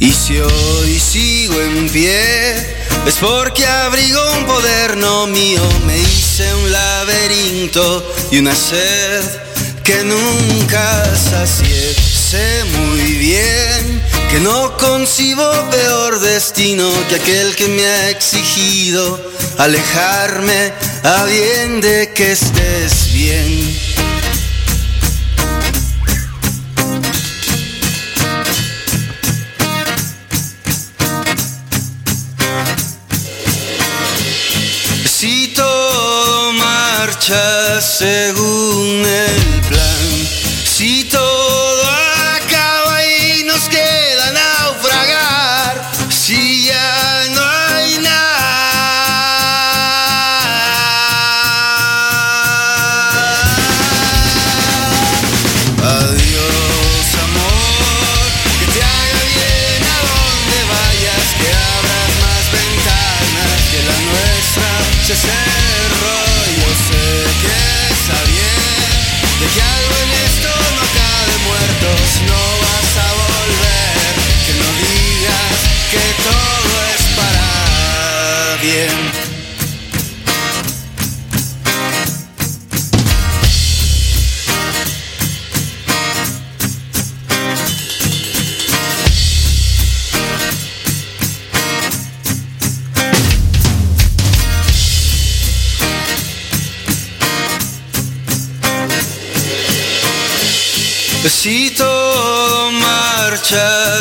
Y 0.00 0.12
si 0.12 0.38
hoy 0.38 0.98
sigo 0.98 1.60
en 1.60 1.90
pie, 1.90 2.54
es 3.06 3.16
porque 3.20 3.66
abrigo 3.66 4.18
un 4.38 4.46
poder 4.46 4.96
no 4.96 5.26
mío. 5.26 5.60
Me 5.86 5.98
hice 5.98 6.54
un 6.54 6.72
laberinto 6.72 8.14
y 8.30 8.38
una 8.38 8.54
sed 8.54 9.22
que 9.84 10.02
nunca 10.02 11.04
sacié. 11.14 11.94
Sé 11.94 12.64
muy 12.78 13.12
bien 13.12 14.02
que 14.30 14.40
no 14.40 14.74
concibo 14.78 15.44
peor 15.70 16.18
destino 16.20 16.90
que 17.10 17.16
aquel 17.16 17.54
que 17.54 17.68
me 17.68 17.84
ha 17.84 18.08
exigido 18.08 19.20
alejarme 19.58 20.72
a 21.02 21.24
bien 21.24 21.82
de 21.82 22.10
que 22.14 22.32
estés 22.32 23.12
bien. 23.12 23.89
Según 37.80 39.04
el 39.04 39.60
plan. 39.68 40.26
Si 40.64 41.04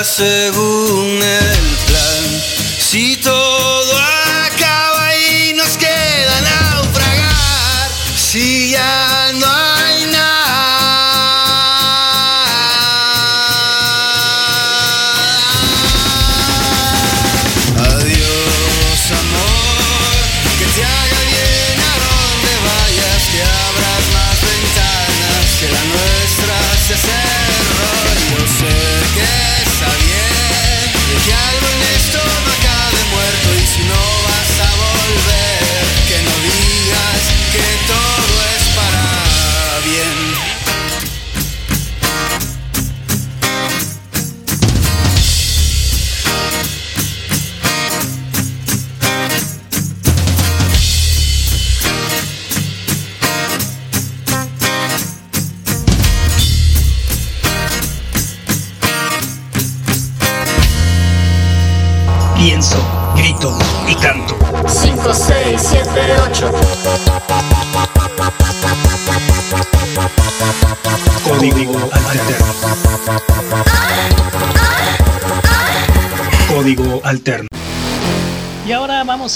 según 0.03 1.23
el 1.23 1.77
plan, 1.87 2.41
si 2.79 3.17
todo 3.17 3.97
acaba 4.45 5.15
y 5.15 5.53
nos 5.53 5.75
queda 5.75 6.41
naufragar, 6.41 7.89
si 8.15 8.71
ya 8.71 9.08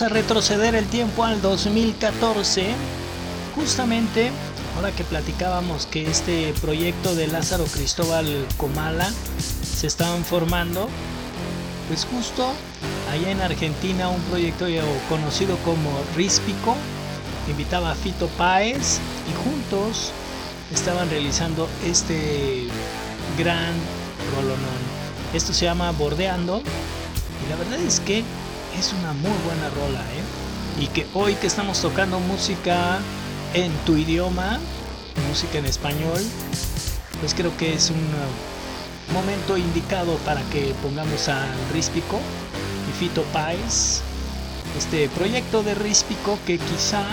a 0.03 0.09
retroceder 0.09 0.75
el 0.75 0.85
tiempo 0.87 1.23
al 1.23 1.41
2014. 1.41 2.67
Justamente, 3.55 4.31
ahora 4.75 4.91
que 4.91 5.03
platicábamos 5.03 5.85
que 5.85 6.09
este 6.09 6.53
proyecto 6.61 7.15
de 7.15 7.27
Lázaro 7.27 7.63
Cristóbal 7.65 8.45
Comala 8.57 9.09
se 9.37 9.87
estaban 9.87 10.25
formando, 10.25 10.89
pues 11.87 12.05
justo 12.05 12.51
allá 13.11 13.31
en 13.31 13.41
Argentina 13.41 14.09
un 14.09 14.21
proyecto 14.23 14.65
conocido 15.07 15.57
como 15.57 15.89
Ríspico 16.15 16.75
invitaba 17.49 17.91
a 17.91 17.95
Fito 17.95 18.27
Páez 18.37 18.99
y 19.29 19.43
juntos 19.43 20.11
estaban 20.73 21.09
realizando 21.09 21.69
este 21.85 22.67
gran 23.37 23.73
rolonón. 24.35 24.83
Esto 25.33 25.53
se 25.53 25.65
llama 25.65 25.91
Bordeando 25.91 26.61
y 27.45 27.49
la 27.49 27.55
verdad 27.55 27.79
es 27.79 27.99
que 28.01 28.23
es 28.79 28.93
una 28.93 29.13
muy 29.13 29.37
buena 29.45 29.69
rola, 29.69 30.01
¿eh? 30.01 30.81
Y 30.83 30.87
que 30.87 31.05
hoy 31.13 31.35
que 31.35 31.47
estamos 31.47 31.81
tocando 31.81 32.19
música 32.19 32.99
en 33.53 33.71
tu 33.85 33.95
idioma, 33.95 34.59
música 35.29 35.59
en 35.59 35.65
español, 35.65 36.21
pues 37.19 37.33
creo 37.33 37.55
que 37.57 37.73
es 37.73 37.89
un 37.89 39.13
momento 39.13 39.57
indicado 39.57 40.15
para 40.25 40.41
que 40.49 40.73
pongamos 40.81 41.27
al 41.29 41.49
Ríspico 41.71 42.19
y 42.89 42.99
Fito 42.99 43.23
Páez, 43.33 44.01
este 44.77 45.07
proyecto 45.09 45.61
de 45.61 45.75
Ríspico 45.75 46.39
que 46.47 46.57
quizá 46.57 47.03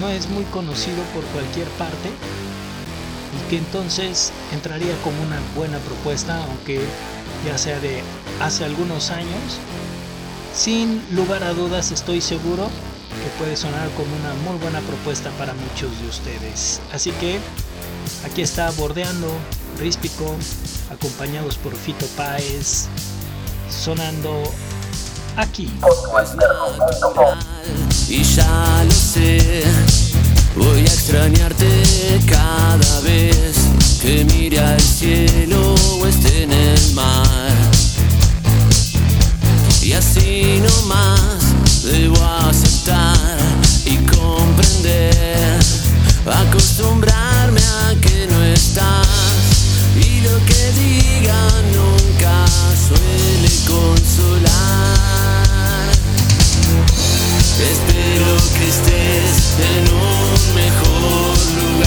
no 0.00 0.08
es 0.08 0.28
muy 0.28 0.44
conocido 0.44 1.02
por 1.14 1.24
cualquier 1.26 1.68
parte 1.70 2.08
y 2.08 3.50
que 3.50 3.58
entonces 3.58 4.32
entraría 4.52 4.94
como 5.04 5.22
una 5.22 5.38
buena 5.54 5.78
propuesta, 5.78 6.42
aunque 6.44 6.80
ya 7.46 7.56
sea 7.56 7.78
de 7.78 8.02
hace 8.40 8.64
algunos 8.64 9.10
años. 9.10 9.58
Sin 10.60 11.02
lugar 11.16 11.42
a 11.42 11.54
dudas 11.54 11.90
estoy 11.90 12.20
seguro 12.20 12.64
que 12.64 13.38
puede 13.38 13.56
sonar 13.56 13.88
como 13.92 14.14
una 14.14 14.34
muy 14.44 14.58
buena 14.58 14.80
propuesta 14.80 15.30
para 15.38 15.54
muchos 15.54 15.90
de 16.02 16.06
ustedes. 16.06 16.82
Así 16.92 17.12
que 17.12 17.38
aquí 18.26 18.42
está 18.42 18.70
bordeando 18.72 19.26
Ríspico, 19.78 20.36
acompañados 20.92 21.56
por 21.56 21.74
Fito 21.74 22.04
Páez, 22.14 22.88
sonando 23.70 24.42
aquí. 25.36 25.72
Y 28.10 28.22
ya 28.22 28.84
lo 28.84 28.92
sé, 28.92 29.64
voy 30.54 30.80
a 30.80 30.92
extrañarte 30.92 32.20
cada 32.28 33.00
vez 33.00 33.56
que 34.02 34.26
mire 34.26 34.60
al 34.60 34.80
cielo 34.82 35.74
o 36.02 36.06
esté 36.06 36.42
en 36.42 36.52
el 36.52 36.92
mar. 36.92 37.79
Y 39.82 39.92
así 39.94 40.60
no 40.62 40.82
más 40.88 41.82
debo 41.84 42.22
aceptar 42.48 43.16
y 43.86 43.96
comprender, 44.14 45.58
acostumbrarme 46.26 47.60
a 47.60 47.94
que 48.00 48.26
no 48.26 48.42
estás. 48.44 49.08
Y 49.96 50.20
lo 50.20 50.38
que 50.44 50.72
diga 50.72 51.48
nunca 51.72 52.44
suele 52.88 53.50
consolar. 53.66 55.00
Espero 57.58 58.36
que 58.58 58.68
estés 58.68 59.54
en 59.76 59.84
un 59.94 60.54
mejor 60.54 61.36
lugar, 61.56 61.79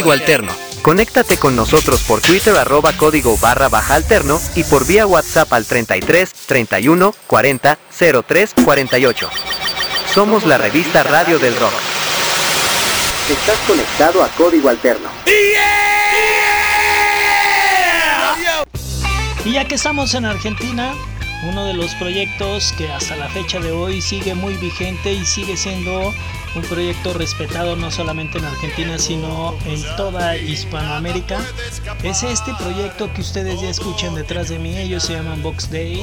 Código 0.00 0.12
Alterno. 0.12 0.52
Conéctate 0.80 1.36
con 1.36 1.54
nosotros 1.54 2.00
por 2.04 2.22
Twitter 2.22 2.56
arroba 2.56 2.94
código 2.94 3.36
barra 3.36 3.68
baja 3.68 3.96
alterno 3.96 4.40
y 4.56 4.64
por 4.64 4.86
vía 4.86 5.06
WhatsApp 5.06 5.52
al 5.52 5.66
33 5.66 6.32
31 6.46 7.14
40 7.26 7.78
03 8.26 8.54
48. 8.64 9.30
Somos 10.14 10.46
la 10.46 10.56
revista 10.56 11.02
Radio 11.02 11.38
del 11.38 11.54
Rock. 11.60 11.74
Estás 13.28 13.58
conectado 13.66 14.24
a 14.24 14.28
Código 14.28 14.70
Alterno. 14.70 15.10
Y 19.44 19.52
ya 19.52 19.68
que 19.68 19.74
estamos 19.74 20.14
en 20.14 20.24
Argentina, 20.24 20.94
uno 21.44 21.64
de 21.64 21.74
los 21.74 21.94
proyectos 21.94 22.72
que 22.76 22.90
hasta 22.90 23.16
la 23.16 23.28
fecha 23.28 23.60
de 23.60 23.72
hoy 23.72 24.00
sigue 24.00 24.34
muy 24.34 24.54
vigente 24.54 25.12
y 25.12 25.24
sigue 25.24 25.56
siendo 25.56 26.12
un 26.54 26.62
proyecto 26.62 27.14
respetado 27.14 27.76
no 27.76 27.90
solamente 27.90 28.38
en 28.38 28.44
Argentina 28.44 28.98
sino 28.98 29.56
en 29.64 29.82
toda 29.96 30.36
Hispanoamérica. 30.36 31.38
Es 32.02 32.22
este 32.22 32.52
proyecto 32.54 33.12
que 33.12 33.20
ustedes 33.20 33.60
ya 33.60 33.70
escuchan 33.70 34.14
detrás 34.14 34.48
de 34.48 34.58
mí, 34.58 34.76
ellos 34.76 35.04
se 35.04 35.14
llaman 35.14 35.42
Box 35.42 35.70
Day 35.70 36.02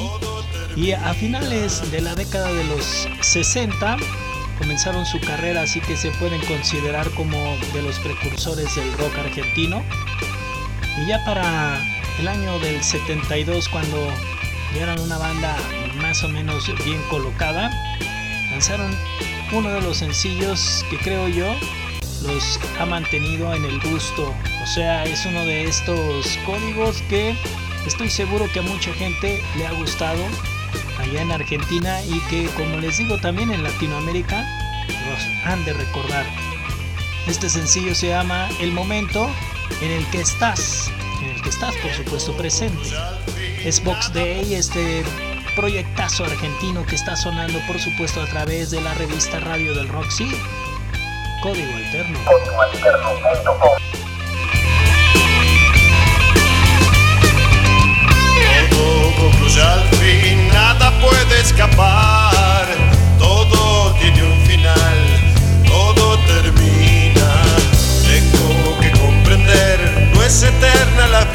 y 0.76 0.92
a 0.92 1.14
finales 1.14 1.90
de 1.90 2.00
la 2.00 2.14
década 2.14 2.52
de 2.52 2.64
los 2.64 3.08
60 3.20 3.96
comenzaron 4.58 5.06
su 5.06 5.20
carrera 5.20 5.62
así 5.62 5.80
que 5.80 5.96
se 5.96 6.10
pueden 6.12 6.40
considerar 6.46 7.08
como 7.10 7.36
de 7.74 7.82
los 7.82 7.98
precursores 8.00 8.74
del 8.74 8.92
rock 8.94 9.16
argentino. 9.18 9.82
Y 11.00 11.06
ya 11.06 11.24
para 11.24 11.80
el 12.18 12.26
año 12.26 12.58
del 12.58 12.82
72 12.82 13.68
cuando 13.68 14.12
eran 14.78 15.00
una 15.00 15.18
banda 15.18 15.56
más 16.00 16.22
o 16.22 16.28
menos 16.28 16.70
bien 16.84 17.02
colocada, 17.10 17.70
lanzaron 18.50 18.96
uno 19.52 19.70
de 19.70 19.80
los 19.80 19.98
sencillos 19.98 20.84
que 20.90 20.98
creo 20.98 21.28
yo 21.28 21.52
los 22.22 22.60
ha 22.78 22.86
mantenido 22.86 23.52
en 23.54 23.64
el 23.64 23.80
gusto. 23.80 24.34
O 24.62 24.66
sea, 24.66 25.04
es 25.04 25.24
uno 25.26 25.40
de 25.44 25.64
estos 25.64 26.38
códigos 26.46 27.02
que 27.08 27.36
estoy 27.86 28.08
seguro 28.10 28.48
que 28.52 28.60
a 28.60 28.62
mucha 28.62 28.92
gente 28.94 29.42
le 29.56 29.66
ha 29.66 29.72
gustado 29.72 30.22
allá 30.98 31.22
en 31.22 31.32
Argentina 31.32 32.02
y 32.04 32.20
que 32.28 32.46
como 32.56 32.78
les 32.78 32.98
digo 32.98 33.18
también 33.18 33.50
en 33.50 33.62
Latinoamérica 33.62 34.46
los 35.08 35.46
han 35.46 35.64
de 35.64 35.72
recordar. 35.72 36.26
Este 37.26 37.50
sencillo 37.50 37.94
se 37.94 38.08
llama 38.08 38.48
El 38.60 38.72
momento 38.72 39.28
en 39.82 39.90
el 39.90 40.06
que 40.10 40.20
estás, 40.20 40.90
en 41.22 41.30
el 41.30 41.42
que 41.42 41.48
estás 41.48 41.74
por 41.76 41.92
supuesto 41.92 42.36
presente. 42.36 42.90
Es 43.64 43.82
Box 43.82 44.12
Day, 44.12 44.54
este 44.54 45.04
proyectazo 45.56 46.24
argentino 46.24 46.86
que 46.86 46.94
está 46.94 47.16
sonando 47.16 47.58
por 47.66 47.78
supuesto 47.80 48.22
a 48.22 48.26
través 48.26 48.70
de 48.70 48.80
la 48.80 48.94
revista 48.94 49.40
Radio 49.40 49.74
del 49.74 49.88
Roxy. 49.88 50.30
Código 51.42 51.74
Alterno. 51.74 52.18
Todo 58.70 59.14
concluye 59.18 59.62
al 59.62 59.82
fin, 59.96 60.48
nada 60.48 60.92
puede 61.00 61.40
escapar. 61.40 62.66
Todo 63.18 63.92
tiene 63.94 64.22
un 64.22 64.40
final, 64.46 64.98
todo 65.66 66.18
termina. 66.26 67.42
Tengo 68.06 68.78
que 68.80 68.92
comprender, 68.92 70.10
no 70.14 70.22
es 70.22 70.42
eterna 70.42 71.06
la. 71.08 71.27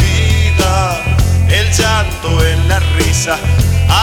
El 1.53 1.71
llanto 1.71 2.43
en 2.43 2.67
la 2.67 2.79
risa, 2.97 3.37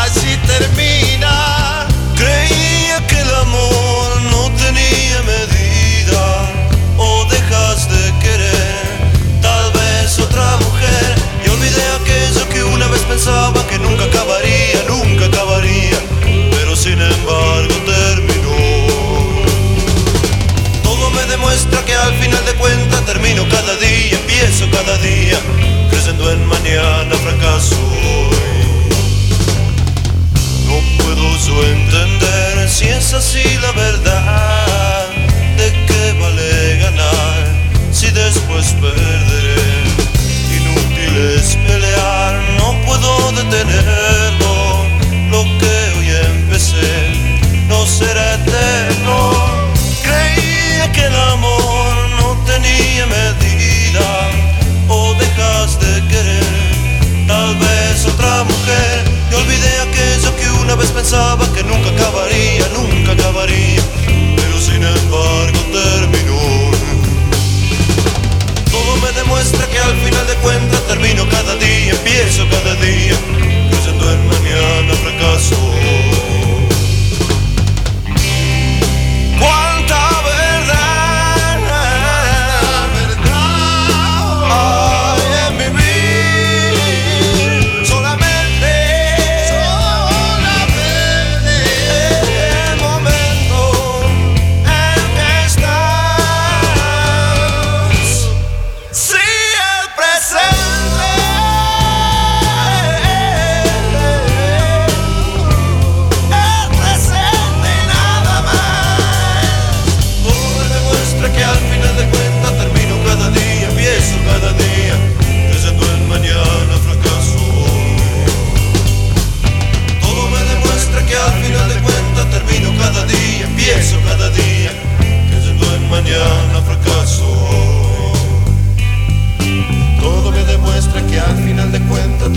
así 0.05 0.39
termina. 0.47 1.89
Creía 2.15 3.05
que 3.09 3.21
el 3.21 3.35
amor 3.35 4.23
no 4.31 4.51
tenía 4.53 5.21
medida. 5.35 6.49
O 6.97 7.25
dejas 7.25 7.89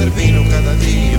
termino 0.03 0.43
cada 0.49 0.75
día, 0.75 1.12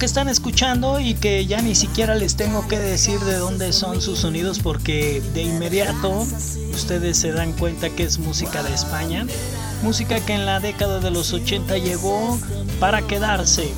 que 0.00 0.06
están 0.06 0.30
escuchando 0.30 0.98
y 0.98 1.12
que 1.12 1.44
ya 1.44 1.60
ni 1.60 1.74
siquiera 1.74 2.14
les 2.14 2.34
tengo 2.34 2.66
que 2.66 2.78
decir 2.78 3.20
de 3.20 3.36
dónde 3.36 3.70
son 3.74 4.00
sus 4.00 4.20
sonidos 4.20 4.58
porque 4.58 5.22
de 5.34 5.42
inmediato 5.42 6.26
ustedes 6.72 7.18
se 7.18 7.32
dan 7.32 7.52
cuenta 7.52 7.90
que 7.90 8.04
es 8.04 8.18
música 8.18 8.62
de 8.62 8.72
España. 8.72 9.26
Música 9.82 10.18
que 10.18 10.32
en 10.32 10.46
la 10.46 10.58
década 10.58 11.00
de 11.00 11.10
los 11.10 11.34
80 11.34 11.76
llegó 11.76 12.38
para 12.80 13.02
quedarse. 13.02 13.74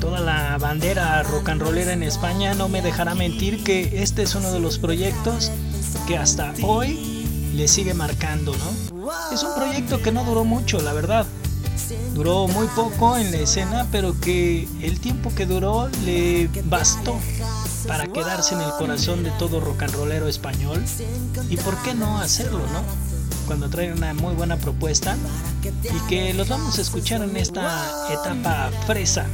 Toda 0.00 0.20
la 0.20 0.56
bandera 0.56 1.22
rock 1.22 1.50
and 1.50 1.60
rollera 1.60 1.92
en 1.92 2.02
España 2.02 2.54
no 2.54 2.70
me 2.70 2.80
dejará 2.80 3.14
mentir 3.14 3.62
que 3.62 4.02
este 4.02 4.22
es 4.22 4.34
uno 4.34 4.52
de 4.52 4.60
los 4.60 4.78
proyectos 4.78 5.50
que 6.08 6.16
hasta 6.16 6.54
hoy 6.62 7.26
le 7.54 7.68
sigue 7.68 7.92
marcando, 7.92 8.56
¿no? 8.56 9.12
Es 9.34 9.42
un 9.42 9.54
proyecto 9.54 10.00
que 10.00 10.12
no 10.12 10.24
duró 10.24 10.44
mucho, 10.44 10.80
la 10.80 10.94
verdad. 10.94 11.26
Duró 12.14 12.46
muy 12.48 12.66
poco 12.68 13.16
en 13.16 13.30
la 13.30 13.38
escena, 13.38 13.86
pero 13.90 14.18
que 14.18 14.68
el 14.80 15.00
tiempo 15.00 15.34
que 15.34 15.46
duró 15.46 15.88
le 16.04 16.48
bastó 16.64 17.18
para 17.86 18.06
quedarse 18.06 18.54
en 18.54 18.60
el 18.60 18.70
corazón 18.78 19.22
de 19.22 19.30
todo 19.32 19.60
rock 19.60 19.82
and 19.82 19.94
rollero 19.94 20.28
español. 20.28 20.82
¿Y 21.48 21.56
por 21.56 21.76
qué 21.82 21.94
no 21.94 22.18
hacerlo, 22.18 22.60
no? 22.72 22.82
Cuando 23.46 23.68
traen 23.68 23.94
una 23.94 24.14
muy 24.14 24.34
buena 24.34 24.56
propuesta 24.56 25.16
y 25.64 26.08
que 26.08 26.32
los 26.34 26.48
vamos 26.48 26.78
a 26.78 26.82
escuchar 26.82 27.22
en 27.22 27.36
esta 27.36 27.90
etapa 28.12 28.70
fresa. 28.86 29.26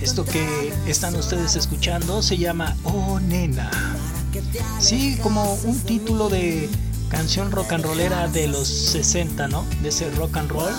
Esto 0.00 0.24
que 0.24 0.72
están 0.86 1.14
ustedes 1.16 1.56
escuchando 1.56 2.22
se 2.22 2.36
llama 2.36 2.76
Oh 2.84 3.18
Nena. 3.20 3.70
Sí, 4.78 5.18
como 5.22 5.54
un 5.64 5.78
título 5.80 6.28
de 6.28 6.68
canción 7.14 7.52
rock 7.52 7.72
and 7.72 7.84
rollera 7.84 8.26
de 8.26 8.48
los 8.48 8.66
60, 8.66 9.46
¿no? 9.46 9.64
De 9.82 9.90
ese 9.90 10.10
rock 10.10 10.36
and 10.36 10.50
roll. 10.50 10.72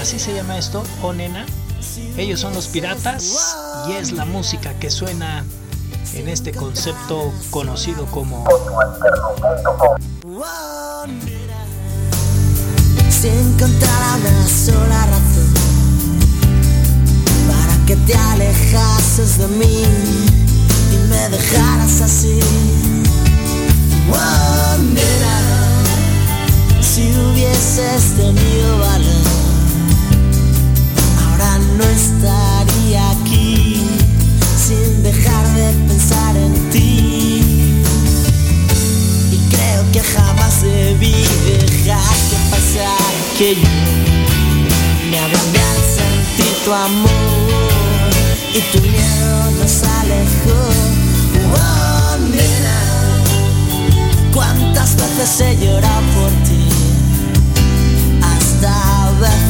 Así 0.00 0.18
se 0.18 0.32
llama 0.32 0.56
esto, 0.56 0.82
oh 1.02 1.12
nena. 1.12 1.44
Ellos 2.16 2.40
son 2.40 2.54
los 2.54 2.68
piratas 2.68 3.54
y 3.86 3.92
es 3.92 4.12
la 4.12 4.24
música 4.24 4.72
que 4.78 4.90
suena 4.90 5.44
en 6.14 6.28
este 6.28 6.52
concepto 6.52 7.34
conocido 7.50 8.06
como 8.06 8.46
Si 13.10 13.28
encontrara 13.28 14.16
una 14.16 14.48
sola 14.48 15.06
razón 15.06 15.54
para 17.46 17.86
que 17.86 17.96
te 17.96 18.14
alejases 18.14 19.36
de 19.36 19.48
mí 19.48 19.82
y 20.92 21.08
me 21.10 21.28
dejaras 21.28 22.00
así. 22.00 22.40
Oh, 24.10 24.48
si 26.98 27.12
hubieses 27.16 28.16
tenido 28.16 28.78
valor, 28.78 29.26
ahora 31.22 31.58
no 31.76 31.84
estaría 31.84 33.10
aquí 33.10 33.86
sin 34.66 35.02
dejar 35.04 35.46
de 35.54 35.72
pensar 35.86 36.36
en 36.36 36.70
ti. 36.70 37.82
Y 39.30 39.38
creo 39.52 39.82
que 39.92 40.00
jamás 40.00 40.62
debí 40.62 41.14
dejar 41.46 42.16
que 42.30 42.38
pasara 42.50 43.10
que 43.38 43.54
yo 43.54 43.70
me 45.10 45.18
hablé 45.20 45.60
al 45.74 45.82
sentir 45.98 46.52
tu 46.64 46.72
amor 46.72 48.10
y 48.58 48.60
tu 48.72 48.80
miedo 48.82 49.50
nos 49.58 49.82
alejó. 50.00 50.60
Oh, 51.54 52.16
nena, 52.32 52.78
cuántas 54.34 54.96
veces 54.96 55.40
he 55.40 55.56
llorado 55.64 56.02
por 56.16 56.30
ti. 56.48 56.67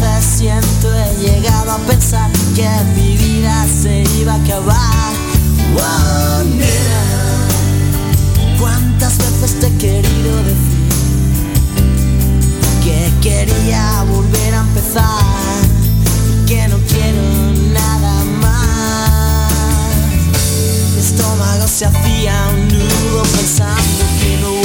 Veces 0.01 0.25
siento 0.25 0.95
he 0.95 1.15
llegado 1.17 1.73
a 1.73 1.79
pensar 1.79 2.31
que 2.55 2.69
mi 2.95 3.17
vida 3.17 3.67
se 3.67 4.05
iba 4.21 4.35
a 4.35 4.37
acabar. 4.37 5.13
Oh, 5.77 6.43
cuántas 8.61 9.19
veces 9.19 9.61
te 9.61 9.67
he 9.67 9.77
querido 9.77 10.37
decir 10.45 10.89
que 12.85 13.13
quería 13.21 14.05
volver 14.05 14.55
a 14.55 14.61
empezar 14.61 15.23
que 16.47 16.69
no 16.69 16.79
quiero 16.89 17.23
nada 17.73 18.25
más. 18.41 19.53
Mi 20.95 21.01
estómago 21.01 21.67
se 21.69 21.87
hacía 21.87 22.49
un 22.55 22.69
nudo 22.69 23.23
pensando 23.37 24.05
que 24.21 24.39
no 24.41 24.58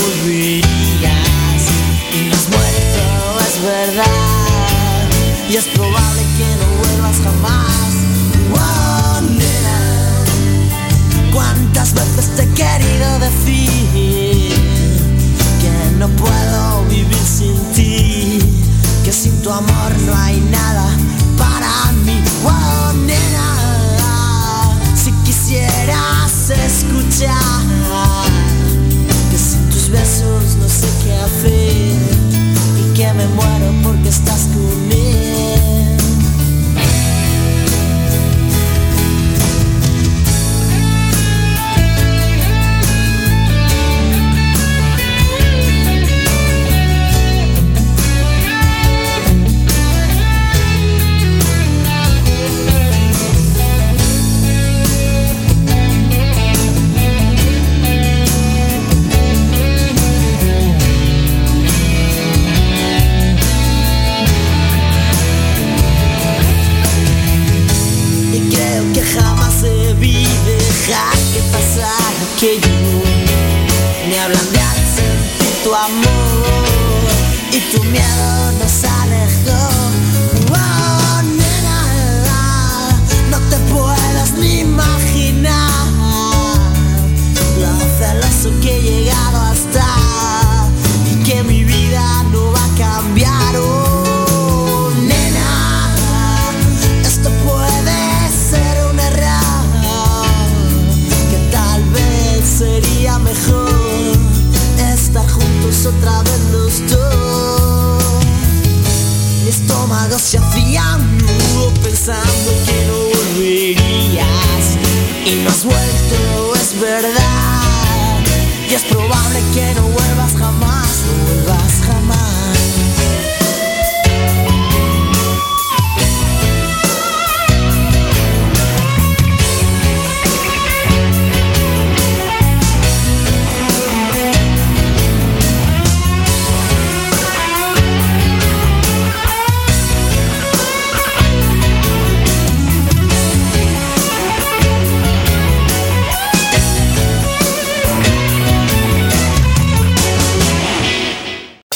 Y 5.54 5.56
es 5.56 5.66
probable 5.66 6.22
que 6.36 6.47
no 6.56 6.68
vuelvas 6.82 7.18
jamás. 7.24 7.93
Oh, 8.56 9.22
nena, 9.22 9.80
cuántas 11.32 11.93
veces 11.93 12.36
te 12.36 12.41
he 12.41 12.49
querido 12.56 13.20
decir 13.20 14.51
que 15.62 15.95
no 15.99 16.08
puedo 16.10 16.86
vivir 16.86 17.24
sin 17.24 17.56
ti, 17.76 18.39
que 19.06 19.14
sin 19.14 19.39
tu 19.43 19.51
amor 19.51 19.91
no 20.08 20.16
hay 20.16 20.41
nada 20.49 20.89
para 21.38 21.91
mí. 22.04 22.20
Oh, 22.43 22.93
nena, 23.06 24.76
si 24.95 25.12
quisieras 25.24 26.49
escuchar 26.49 27.62
que 29.30 29.38
sin 29.38 29.70
tus 29.70 29.88
besos 29.91 30.56
no 30.60 30.68
sé 30.68 30.88
qué 31.04 31.14
hacer 31.14 31.91
y 32.76 32.93
que 32.95 33.14
me 33.14 33.28
muero 33.28 33.72
porque 33.84 34.10
estás 34.10 34.47
con 34.51 34.82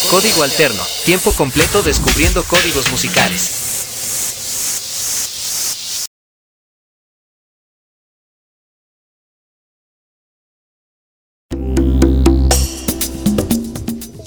Código 0.09 0.41
Alterno, 0.41 0.81
tiempo 1.03 1.33
completo 1.33 1.83
descubriendo 1.83 2.41
códigos 2.45 2.89
musicales. 2.89 3.65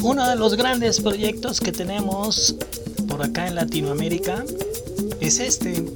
Uno 0.03 0.29
de 0.29 0.37
los 0.37 0.55
grandes 0.55 1.01
proyectos 1.01 1.61
que 1.61 1.73
tenemos 1.73 2.57
por 3.09 3.23
acá 3.23 3.47
en 3.47 3.55
Latinoamérica 3.55 4.45
es 5.21 5.39
este. 5.39 5.87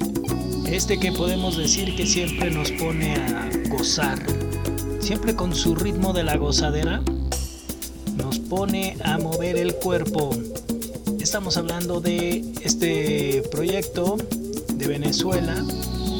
Este 0.67 0.99
que 0.99 1.13
podemos 1.13 1.59
decir 1.59 1.95
que 1.95 2.07
siempre 2.07 2.51
nos 2.51 2.73
pone 2.73 3.17
a 3.17 3.51
gozar. 3.69 4.19
Siempre 4.99 5.37
con 5.37 5.55
su 5.55 5.75
ritmo 5.75 6.15
de 6.15 6.23
la 6.23 6.39
gozadera 6.39 7.03
nos 8.17 8.39
pone 8.39 8.97
a 9.05 9.19
mover 9.19 9.57
el 9.57 9.75
cuerpo. 9.75 10.31
Estamos 11.21 11.57
hablando 11.57 12.01
de 12.01 12.45
este 12.63 13.43
proyecto 13.51 14.17
de 14.75 14.87
Venezuela 14.87 15.55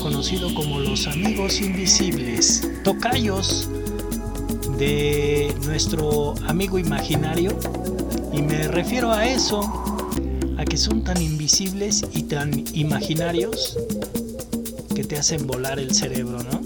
conocido 0.03 0.55
como 0.55 0.81
los 0.81 1.07
amigos 1.07 1.61
invisibles, 1.61 2.69
tocayos 2.83 3.69
de 4.79 5.55
nuestro 5.65 6.35
amigo 6.47 6.79
imaginario. 6.79 7.57
Y 8.33 8.43
me 8.43 8.69
refiero 8.69 9.13
a 9.13 9.27
eso, 9.27 9.63
a 10.59 10.65
que 10.65 10.77
son 10.77 11.05
tan 11.05 11.23
invisibles 11.23 12.05
y 12.13 12.25
tan 12.25 12.65
imaginarios 12.75 13.79
que 14.95 15.05
te 15.05 15.17
hacen 15.17 15.47
volar 15.47 15.79
el 15.79 15.95
cerebro, 15.95 16.43
¿no? 16.43 16.61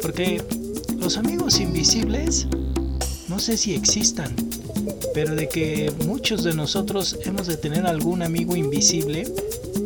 Porque 0.00 0.42
los 0.98 1.16
amigos 1.16 1.60
invisibles 1.60 2.46
no 3.30 3.38
sé 3.38 3.56
si 3.56 3.74
existan, 3.74 4.34
pero 5.14 5.36
de 5.36 5.48
que 5.48 5.92
muchos 6.04 6.42
de 6.42 6.52
nosotros 6.52 7.16
hemos 7.24 7.46
de 7.46 7.56
tener 7.56 7.86
algún 7.86 8.22
amigo 8.22 8.56
invisible, 8.56 9.24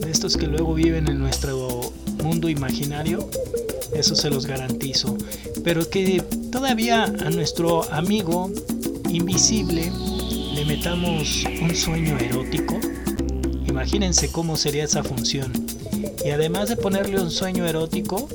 de 0.01 0.11
estos 0.11 0.39
que 0.39 0.47
luego 0.47 0.73
viven 0.73 1.09
en 1.09 1.19
nuestro 1.19 1.93
mundo 2.23 2.49
imaginario, 2.49 3.29
eso 3.95 4.17
se 4.17 4.31
los 4.31 4.47
garantizo. 4.47 5.19
Pero 5.63 5.91
que 5.91 6.23
todavía 6.51 7.05
a 7.05 7.31
nuestro 7.31 7.85
amigo 7.93 8.51
invisible 9.11 9.93
le 10.55 10.65
metamos 10.65 11.45
un 11.61 11.77
sueño 11.77 12.19
erótico, 12.19 12.81
imagínense 13.67 14.33
cómo 14.33 14.57
sería 14.57 14.85
esa 14.85 15.05
función. 15.05 15.53
Y 16.25 16.31
además 16.31 16.71
de 16.71 16.77
ponerle 16.77 17.21
un 17.21 17.31
sueño 17.31 17.67
erótico, 17.67 18.27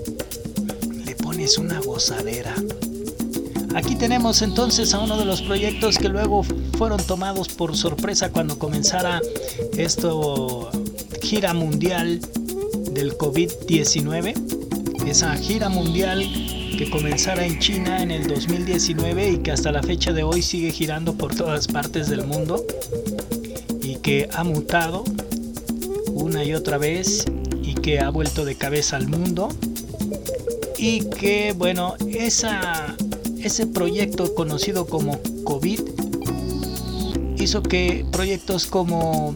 le 1.04 1.16
pones 1.16 1.58
una 1.58 1.80
gozadera. 1.80 2.54
Aquí 3.76 3.96
tenemos 3.96 4.42
entonces 4.42 4.94
a 4.94 5.00
uno 5.00 5.18
de 5.18 5.26
los 5.26 5.42
proyectos 5.42 5.98
que 5.98 6.10
luego 6.10 6.44
fueron 6.78 7.02
tomados 7.04 7.50
por 7.50 7.78
sorpresa 7.78 8.32
cuando 8.32 8.58
comenzara 8.58 9.22
esto 9.78 10.70
gira 11.22 11.54
mundial 11.54 12.20
del 12.92 13.18
COVID-19, 13.18 15.06
esa 15.08 15.36
gira 15.36 15.70
mundial 15.70 16.24
que 16.78 16.90
comenzara 16.90 17.46
en 17.46 17.60
China 17.60 18.02
en 18.02 18.12
el 18.12 18.28
2019 18.28 19.32
y 19.32 19.38
que 19.40 19.52
hasta 19.52 19.72
la 19.72 19.84
fecha 19.84 20.14
de 20.14 20.24
hoy 20.24 20.42
sigue 20.42 20.72
girando 20.72 21.14
por 21.14 21.36
todas 21.36 21.68
partes 21.68 22.10
del 22.10 22.26
mundo 22.26 22.66
y 23.84 23.96
que 23.98 24.30
ha 24.34 24.44
mutado 24.44 25.04
una 26.14 26.44
y 26.44 26.54
otra 26.54 26.78
vez 26.78 27.26
y 27.62 27.76
que 27.76 28.00
ha 28.00 28.10
vuelto 28.10 28.46
de 28.46 28.56
cabeza 28.56 28.96
al 28.98 29.08
mundo. 29.08 29.50
Y 30.78 31.02
que 31.10 31.54
bueno, 31.58 31.96
esa 32.08 32.96
ese 33.44 33.68
proyecto 33.68 34.34
conocido 34.36 34.86
como 34.86 35.20
COVID 35.44 35.82
hizo 37.38 37.64
que 37.64 38.06
proyectos 38.12 38.68
como 38.68 39.34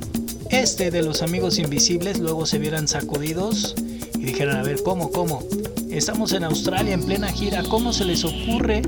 este 0.49 0.91
de 0.91 1.03
los 1.03 1.21
amigos 1.21 1.57
invisibles 1.57 2.19
luego 2.19 2.45
se 2.45 2.59
vieran 2.59 2.87
sacudidos 2.87 3.75
y 4.15 4.25
dijeran, 4.25 4.57
a 4.57 4.63
ver, 4.63 4.83
¿cómo, 4.83 5.11
cómo? 5.11 5.43
Estamos 5.89 6.33
en 6.33 6.43
Australia 6.43 6.93
en 6.93 7.03
plena 7.03 7.29
gira, 7.29 7.63
¿cómo 7.63 7.93
se 7.93 8.05
les 8.05 8.25
ocurre 8.25 8.81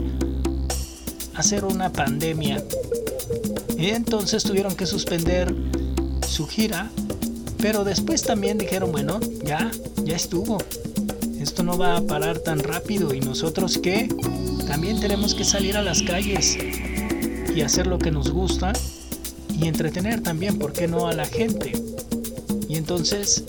hacer 1.34 1.66
una 1.66 1.92
pandemia? 1.92 2.64
Y 3.78 3.88
entonces 3.88 4.44
tuvieron 4.44 4.76
que 4.76 4.86
suspender 4.86 5.54
su 6.28 6.48
gira, 6.48 6.92
pero 7.58 7.84
después 7.84 8.22
también 8.24 8.58
dijeron, 8.58 8.92
bueno, 8.92 9.20
ya, 9.44 9.72
ya 10.04 10.16
estuvo. 10.16 10.58
Esto 11.40 11.64
no 11.64 11.78
va 11.78 11.98
a 11.98 12.02
parar 12.02 12.40
tan 12.40 12.60
rápido 12.60 13.14
y 13.14 13.20
nosotros 13.20 13.78
qué? 13.78 14.10
También 14.68 15.00
tenemos 15.00 15.36
que 15.36 15.44
salir 15.44 15.78
a 15.78 15.82
las 15.82 16.02
calles 16.02 16.58
y 17.56 17.62
hacer 17.62 17.88
lo 17.88 18.00
que 18.00 18.12
nos 18.12 18.32
gusta 18.32 18.74
y 19.58 19.68
entretener 19.68 20.22
también, 20.22 20.58
¿por 20.58 20.74
qué 20.74 20.88
no 20.88 21.08
a 21.08 21.14
la 21.14 21.26
gente? 21.26 21.72
Y 22.68 22.76
entonces 22.76 23.44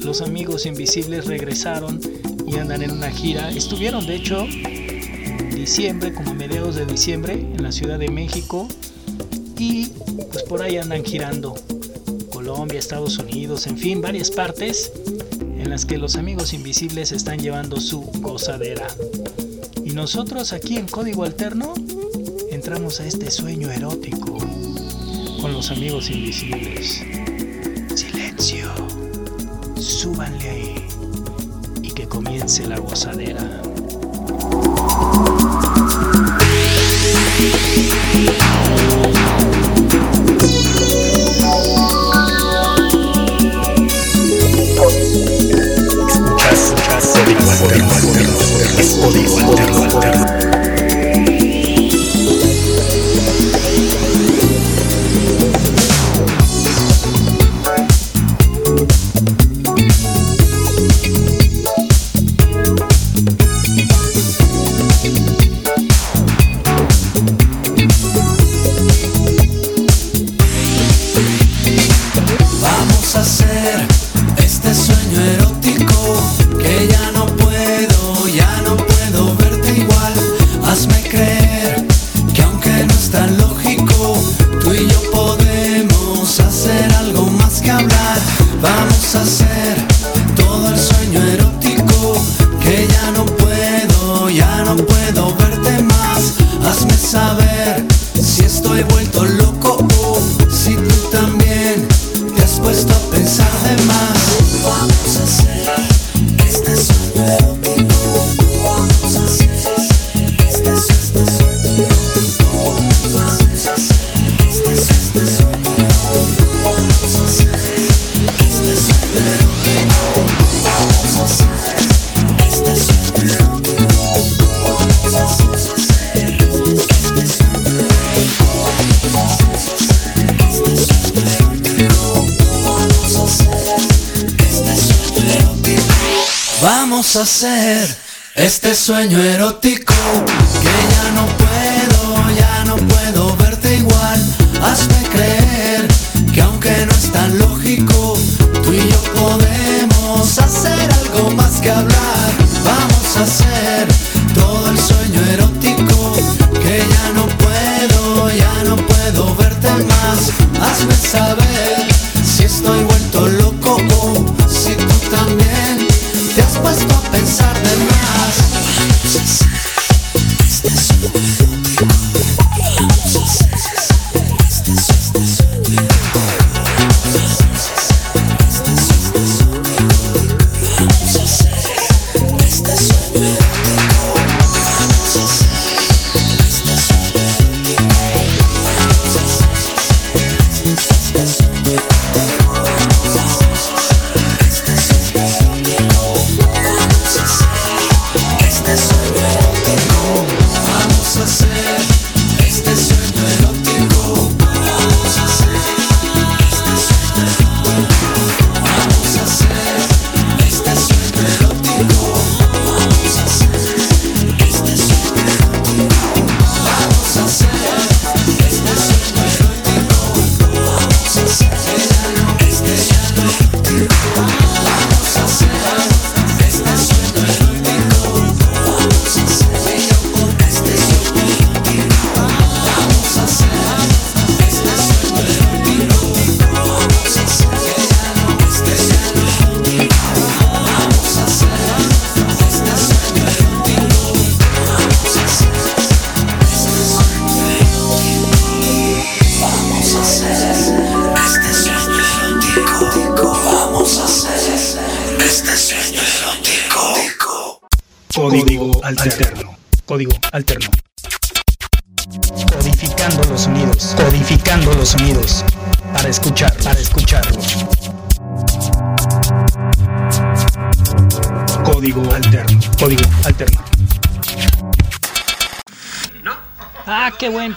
los 0.00 0.20
amigos 0.20 0.66
invisibles 0.66 1.26
regresaron 1.26 2.00
y 2.46 2.56
andan 2.56 2.82
en 2.82 2.90
una 2.90 3.10
gira. 3.10 3.50
Estuvieron 3.50 4.06
de 4.06 4.16
hecho 4.16 4.44
en 4.44 5.54
diciembre, 5.54 6.12
como 6.12 6.32
a 6.32 6.34
mediados 6.34 6.74
de 6.74 6.86
diciembre, 6.86 7.34
en 7.34 7.62
la 7.62 7.72
Ciudad 7.72 7.98
de 7.98 8.08
México 8.08 8.68
y 9.58 9.86
pues 10.32 10.42
por 10.44 10.62
ahí 10.62 10.76
andan 10.76 11.04
girando. 11.04 11.54
Colombia, 12.32 12.78
Estados 12.78 13.18
Unidos, 13.18 13.66
en 13.66 13.78
fin, 13.78 14.00
varias 14.00 14.30
partes 14.30 14.90
en 15.40 15.70
las 15.70 15.86
que 15.86 15.98
los 15.98 16.16
amigos 16.16 16.52
invisibles 16.52 17.12
están 17.12 17.38
llevando 17.38 17.78
su 17.78 18.00
gozadera. 18.20 18.88
Y 19.92 19.94
nosotros 19.94 20.54
aquí 20.54 20.78
en 20.78 20.86
Código 20.86 21.22
Alterno 21.22 21.74
entramos 22.50 22.98
a 23.00 23.06
este 23.06 23.30
sueño 23.30 23.70
erótico 23.70 24.38
con 25.38 25.52
los 25.52 25.70
amigos 25.70 26.08
invisibles. 26.08 27.04
Silencio, 27.94 28.72
súbanle 29.78 30.48
ahí 30.48 30.86
y 31.82 31.90
que 31.90 32.08
comience 32.08 32.66
la 32.66 32.78
gozadera. 32.78 33.60
Hacer 50.00 50.51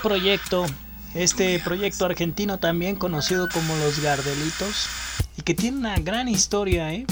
proyecto. 0.05 0.67
Este 1.15 1.57
proyecto 1.57 2.05
argentino 2.05 2.59
también 2.59 2.95
conocido 2.95 3.49
como 3.49 3.75
Los 3.77 4.01
Gardelitos 4.01 4.87
y 5.35 5.41
que 5.41 5.55
tiene 5.55 5.77
una 5.77 5.95
gran 5.95 6.27
historia, 6.27 6.93
¿eh? 6.93 7.07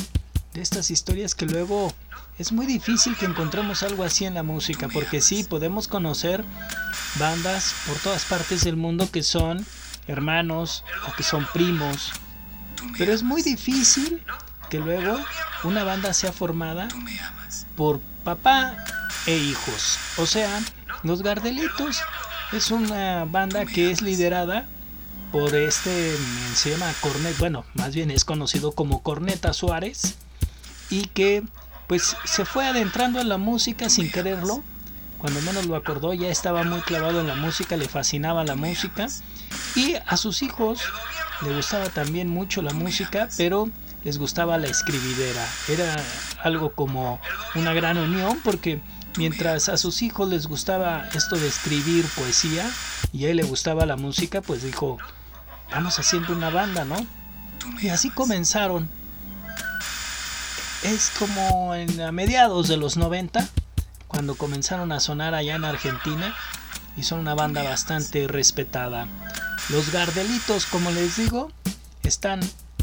De 0.53 0.61
estas 0.61 0.91
historias 0.91 1.33
que 1.33 1.47
luego 1.47 1.91
es 2.37 2.51
muy 2.51 2.67
difícil 2.67 3.17
que 3.17 3.25
encontremos 3.25 3.81
algo 3.81 4.03
así 4.03 4.25
en 4.25 4.35
la 4.35 4.43
música, 4.43 4.89
porque 4.89 5.21
sí, 5.21 5.43
podemos 5.43 5.87
conocer 5.87 6.43
bandas 7.17 7.73
por 7.87 7.97
todas 7.97 8.25
partes 8.25 8.63
del 8.63 8.75
mundo 8.75 9.09
que 9.09 9.23
son 9.23 9.65
hermanos 10.05 10.83
o 11.07 11.13
que 11.13 11.23
son 11.23 11.47
primos, 11.51 12.11
pero 12.99 13.11
es 13.11 13.23
muy 13.23 13.41
difícil 13.41 14.21
que 14.69 14.77
luego 14.77 15.17
una 15.63 15.83
banda 15.83 16.13
sea 16.13 16.31
formada 16.31 16.89
por 17.75 18.01
papá 18.23 18.77
e 19.25 19.35
hijos. 19.35 19.97
O 20.17 20.27
sea, 20.27 20.61
los 21.01 21.23
Gardelitos 21.23 22.03
es 22.55 22.71
una 22.71 23.25
banda 23.25 23.65
que 23.65 23.89
es 23.91 24.01
liderada 24.01 24.67
por 25.31 25.55
este, 25.55 26.15
se 26.53 26.71
llama 26.71 26.93
Cornet, 27.01 27.37
bueno, 27.39 27.65
más 27.73 27.95
bien 27.95 28.11
es 28.11 28.23
conocido 28.23 28.71
como 28.73 29.01
Corneta 29.01 29.53
Suárez 29.53 30.15
y 30.91 31.05
que 31.07 31.43
pues 31.87 32.15
se 32.25 32.45
fue 32.45 32.67
adentrando 32.67 33.19
en 33.19 33.29
la 33.29 33.37
música 33.37 33.89
sin 33.89 34.11
quererlo. 34.11 34.63
Cuando 35.17 35.41
menos 35.41 35.65
lo 35.65 35.75
acordó 35.75 36.13
ya 36.13 36.29
estaba 36.29 36.63
muy 36.63 36.81
clavado 36.81 37.21
en 37.21 37.27
la 37.27 37.35
música, 37.35 37.77
le 37.77 37.87
fascinaba 37.87 38.43
la 38.43 38.55
música 38.55 39.07
y 39.75 39.95
a 40.05 40.17
sus 40.17 40.43
hijos 40.43 40.81
le 41.41 41.55
gustaba 41.55 41.89
también 41.89 42.27
mucho 42.29 42.61
la 42.61 42.73
música, 42.73 43.29
pero 43.37 43.69
les 44.03 44.19
gustaba 44.19 44.57
la 44.57 44.67
escribidera. 44.67 45.47
Era 45.67 45.95
algo 46.43 46.73
como 46.73 47.19
una 47.55 47.73
gran 47.73 47.97
unión 47.97 48.39
porque 48.43 48.81
mientras 49.17 49.69
a 49.69 49.77
sus 49.77 50.01
hijos 50.01 50.29
les 50.29 50.47
gustaba 50.47 51.07
esto 51.13 51.37
de 51.37 51.47
escribir 51.47 52.05
poesía 52.15 52.69
y 53.11 53.25
a 53.25 53.29
él 53.29 53.37
le 53.37 53.43
gustaba 53.43 53.85
la 53.85 53.95
música, 53.95 54.41
pues 54.41 54.63
dijo, 54.63 54.97
vamos 55.71 55.99
haciendo 55.99 56.33
una 56.33 56.49
banda, 56.49 56.85
¿no? 56.85 56.95
Y 57.81 57.89
así 57.89 58.09
comenzaron. 58.09 58.89
Es 60.83 61.11
como 61.17 61.75
en 61.75 62.01
a 62.01 62.11
mediados 62.11 62.67
de 62.67 62.77
los 62.77 62.97
90, 62.97 63.47
cuando 64.07 64.35
comenzaron 64.35 64.91
a 64.91 64.99
sonar 64.99 65.33
allá 65.33 65.55
en 65.55 65.65
Argentina, 65.65 66.35
y 66.97 67.03
son 67.03 67.19
una 67.19 67.35
banda 67.35 67.63
bastante 67.63 68.27
respetada. 68.27 69.07
Los 69.69 69.91
Gardelitos, 69.91 70.65
como 70.65 70.91
les 70.91 71.17
digo, 71.17 71.51
están 72.03 72.41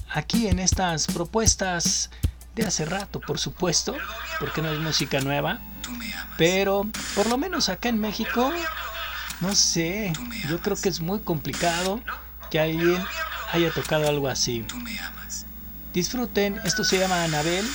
aquí 0.09 0.49
en 0.49 0.59
estas 0.59 1.07
propuestas 1.07 2.11
de 2.55 2.65
hace 2.65 2.85
rato, 2.85 3.21
por 3.21 3.39
supuesto, 3.39 3.95
porque 4.39 4.63
no 4.63 4.73
es 4.73 4.79
música 4.79 5.21
nueva. 5.21 5.61
Pero 6.37 6.87
por 7.15 7.27
lo 7.29 7.37
menos 7.39 7.69
acá 7.69 7.89
en 7.89 8.01
México, 8.01 8.53
no 9.41 9.55
sé, 9.55 10.13
yo 10.49 10.61
creo 10.61 10.77
que 10.77 10.89
es 10.89 11.01
muy 11.01 11.21
complicado 11.21 12.01
que 12.51 12.61
alguien 12.61 13.03
haya 13.53 13.71
tocado 13.73 14.09
algo 14.09 14.29
así. 14.29 14.65
Disfruten, 15.93 16.61
esto 16.65 16.85
se 16.85 16.99
llama 16.99 17.25
Anabel, 17.25 17.67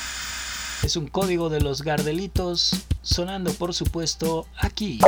es 0.83 0.95
un 0.95 1.07
código 1.07 1.49
de 1.49 1.61
los 1.61 1.81
Gardelitos, 1.81 2.85
sonando 3.01 3.53
por 3.53 3.73
supuesto 3.73 4.47
aquí. 4.57 4.99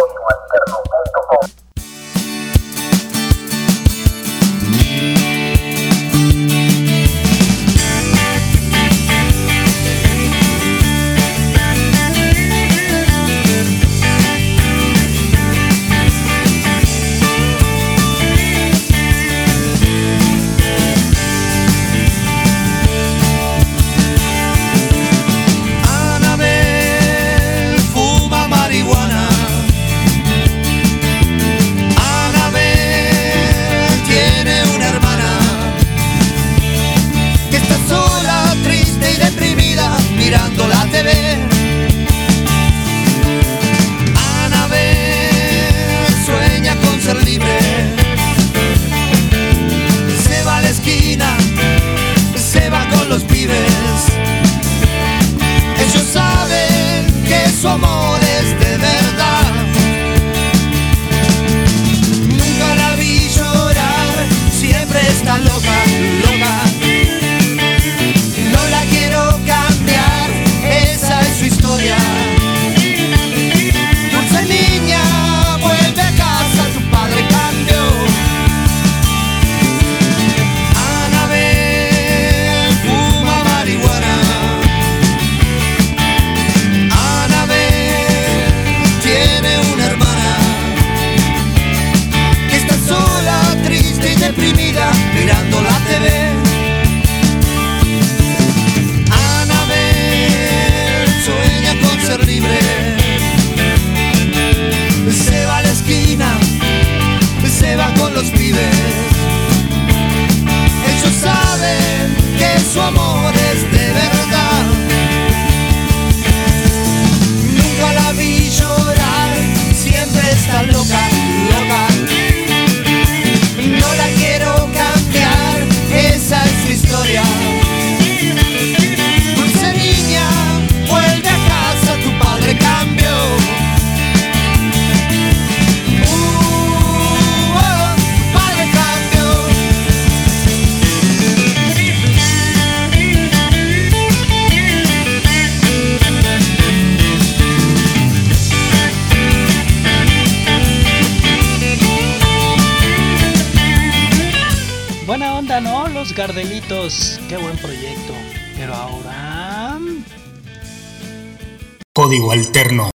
Código 162.08 162.32
alterno. 162.32 162.97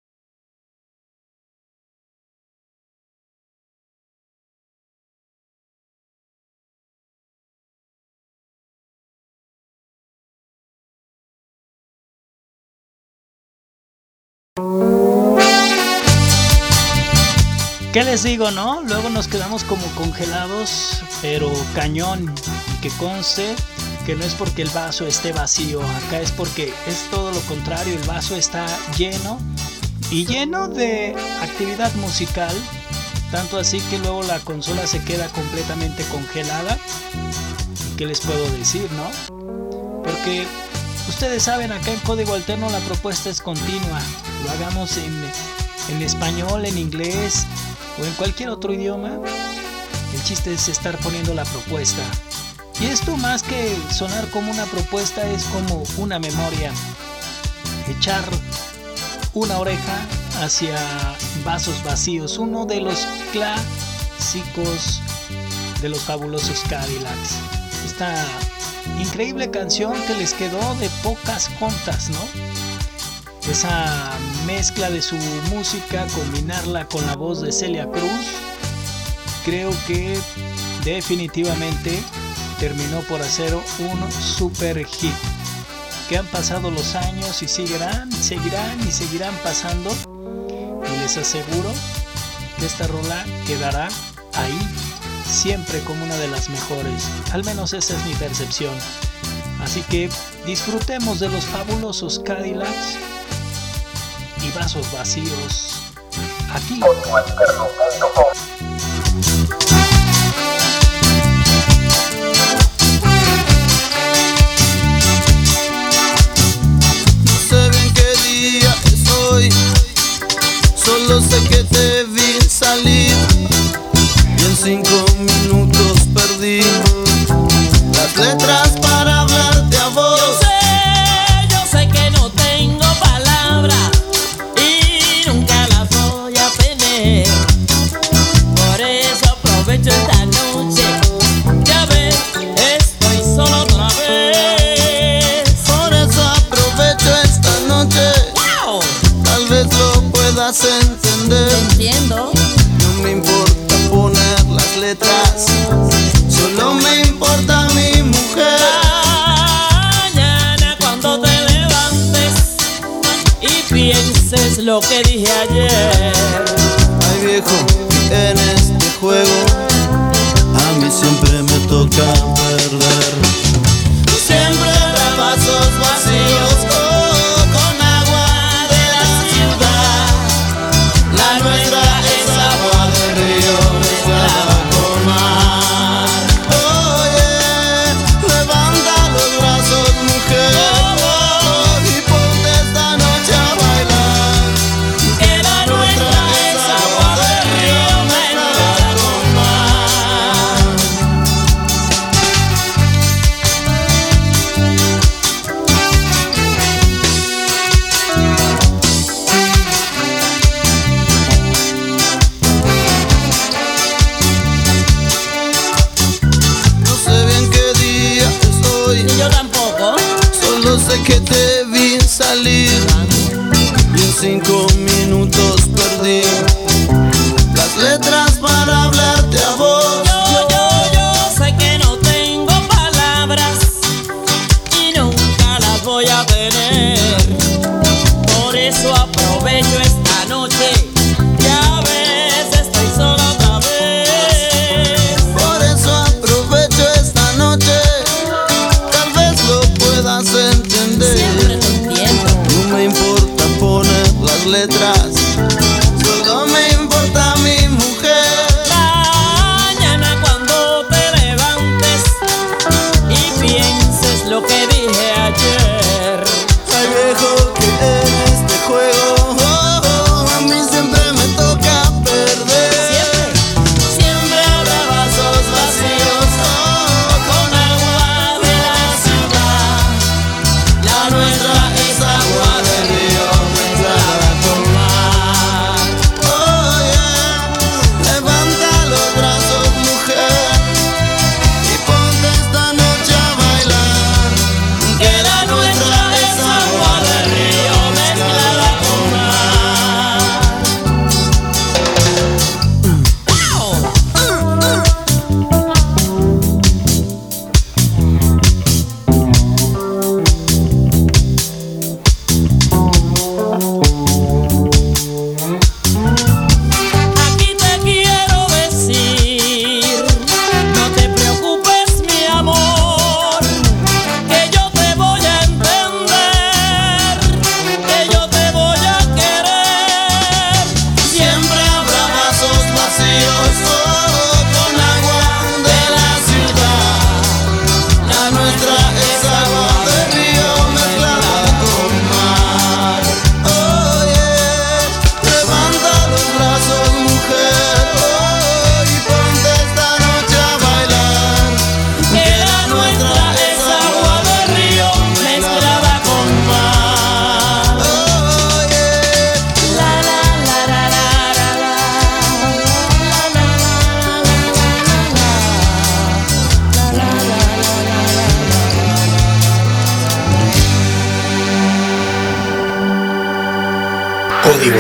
¿Qué 18.01 18.07
les 18.07 18.22
digo, 18.22 18.51
no? 18.51 18.80
Luego 18.80 19.11
nos 19.11 19.28
quedamos 19.28 19.62
como 19.62 19.84
congelados, 19.88 21.03
pero 21.20 21.53
cañón. 21.74 22.34
Y 22.74 22.80
que 22.80 22.88
conste 22.96 23.55
que 24.07 24.16
no 24.16 24.24
es 24.24 24.32
porque 24.32 24.62
el 24.62 24.70
vaso 24.70 25.07
esté 25.07 25.32
vacío, 25.32 25.82
acá 25.82 26.18
es 26.18 26.32
porque 26.32 26.72
es 26.86 27.11
todo 27.11 27.30
lo 27.30 27.40
contrario, 27.40 27.92
el 27.94 28.03
vaso 28.05 28.36
está 28.36 28.64
lleno 28.96 29.38
y 30.11 30.24
lleno 30.24 30.68
de 30.68 31.14
actividad 31.42 31.92
musical, 31.96 32.57
tanto 33.30 33.59
así 33.59 33.80
que 33.90 33.98
luego 33.98 34.22
la 34.22 34.40
consola 34.40 34.86
se 34.86 35.05
queda 35.05 35.28
completamente 35.28 36.03
congelada. 36.05 36.78
¿Qué 37.98 38.07
les 38.07 38.22
puedo 38.22 38.51
decir, 38.53 38.88
no? 38.92 40.03
Porque 40.03 40.46
ustedes 41.07 41.42
saben, 41.42 41.70
acá 41.70 41.92
en 41.92 42.01
Código 42.01 42.32
Alterno 42.32 42.70
la 42.70 42.80
propuesta 42.80 43.28
es 43.28 43.42
continua, 43.42 44.01
lo 44.42 44.51
hagamos 44.53 44.96
en, 44.96 45.22
en 45.91 46.03
español, 46.03 46.64
en 46.64 46.78
inglés 46.78 47.47
o 48.01 48.05
en 48.05 48.12
cualquier 48.14 48.51
otro 48.51 48.72
idioma. 48.72 49.18
El 50.14 50.24
chiste 50.24 50.53
es 50.53 50.68
estar 50.68 50.97
poniendo 50.99 51.34
la 51.34 51.45
propuesta. 51.45 52.03
Y 52.80 52.86
esto 52.86 53.16
más 53.16 53.43
que 53.43 53.76
sonar 53.93 54.28
como 54.30 54.51
una 54.51 54.64
propuesta 54.64 55.28
es 55.30 55.45
como 55.45 55.82
una 55.99 56.18
memoria. 56.18 56.72
Echar 57.88 58.24
una 59.34 59.59
oreja 59.59 60.07
hacia 60.43 60.78
vasos 61.45 61.82
vacíos, 61.84 62.38
uno 62.38 62.64
de 62.64 62.80
los 62.80 63.07
clásicos 63.32 65.01
de 65.82 65.88
los 65.88 66.01
fabulosos 66.01 66.62
Cadillacs. 66.68 67.36
Esta 67.84 68.26
increíble 68.99 69.51
canción 69.51 69.93
que 70.07 70.14
les 70.14 70.32
quedó 70.34 70.74
de 70.76 70.88
pocas 71.03 71.49
juntas, 71.59 72.11
¿no? 72.11 72.60
Esa 73.49 74.18
mezcla 74.47 74.91
de 74.91 75.03
su 75.03 75.16
música, 75.51 76.07
combinarla 76.14 76.84
con 76.86 77.05
la 77.07 77.16
voz 77.16 77.41
de 77.41 77.53
Celia 77.53 77.91
Cruz, 77.91 78.26
creo 79.45 79.70
que 79.86 80.18
definitivamente 80.84 82.03
terminó 82.59 83.01
por 83.03 83.20
hacer 83.22 83.55
un 83.55 84.12
super 84.12 84.84
hit. 84.86 85.14
Que 86.09 86.18
han 86.18 86.26
pasado 86.26 86.70
los 86.70 86.95
años 86.95 87.43
y 87.43 87.49
seguirán, 87.49 88.12
seguirán 88.12 88.78
y 88.86 88.93
seguirán 88.93 89.34
pasando. 89.43 89.91
Y 90.95 91.01
les 91.01 91.16
aseguro 91.16 91.72
que 92.59 92.66
esta 92.66 92.86
rola 92.86 93.24
quedará 93.47 93.88
ahí 94.34 94.59
siempre 95.26 95.80
como 95.80 96.05
una 96.05 96.16
de 96.16 96.28
las 96.28 96.51
mejores. 96.51 97.09
Al 97.32 97.45
menos 97.45 97.72
esa 97.72 97.97
es 97.97 98.05
mi 98.05 98.14
percepción. 98.14 98.74
Así 99.62 99.82
que 99.82 100.11
disfrutemos 100.47 101.20
de 101.20 101.28
los 101.28 101.45
fabulosos 101.45 102.18
Cadillacs 102.20 102.99
y 104.43 104.51
vasos 104.53 104.91
vacíos 104.93 105.93
aquí. 106.53 106.80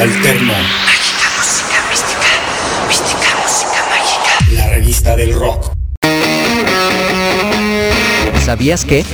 Alterno. 0.00 0.54
Mágica 0.86 1.28
música 1.36 1.84
mística, 1.90 2.88
mística 2.88 3.36
música 3.42 3.86
mágica. 3.90 4.54
La 4.54 4.68
revista 4.70 5.14
del 5.14 5.34
rock. 5.34 5.74
¿Sabías 8.42 8.86
que? 8.86 9.04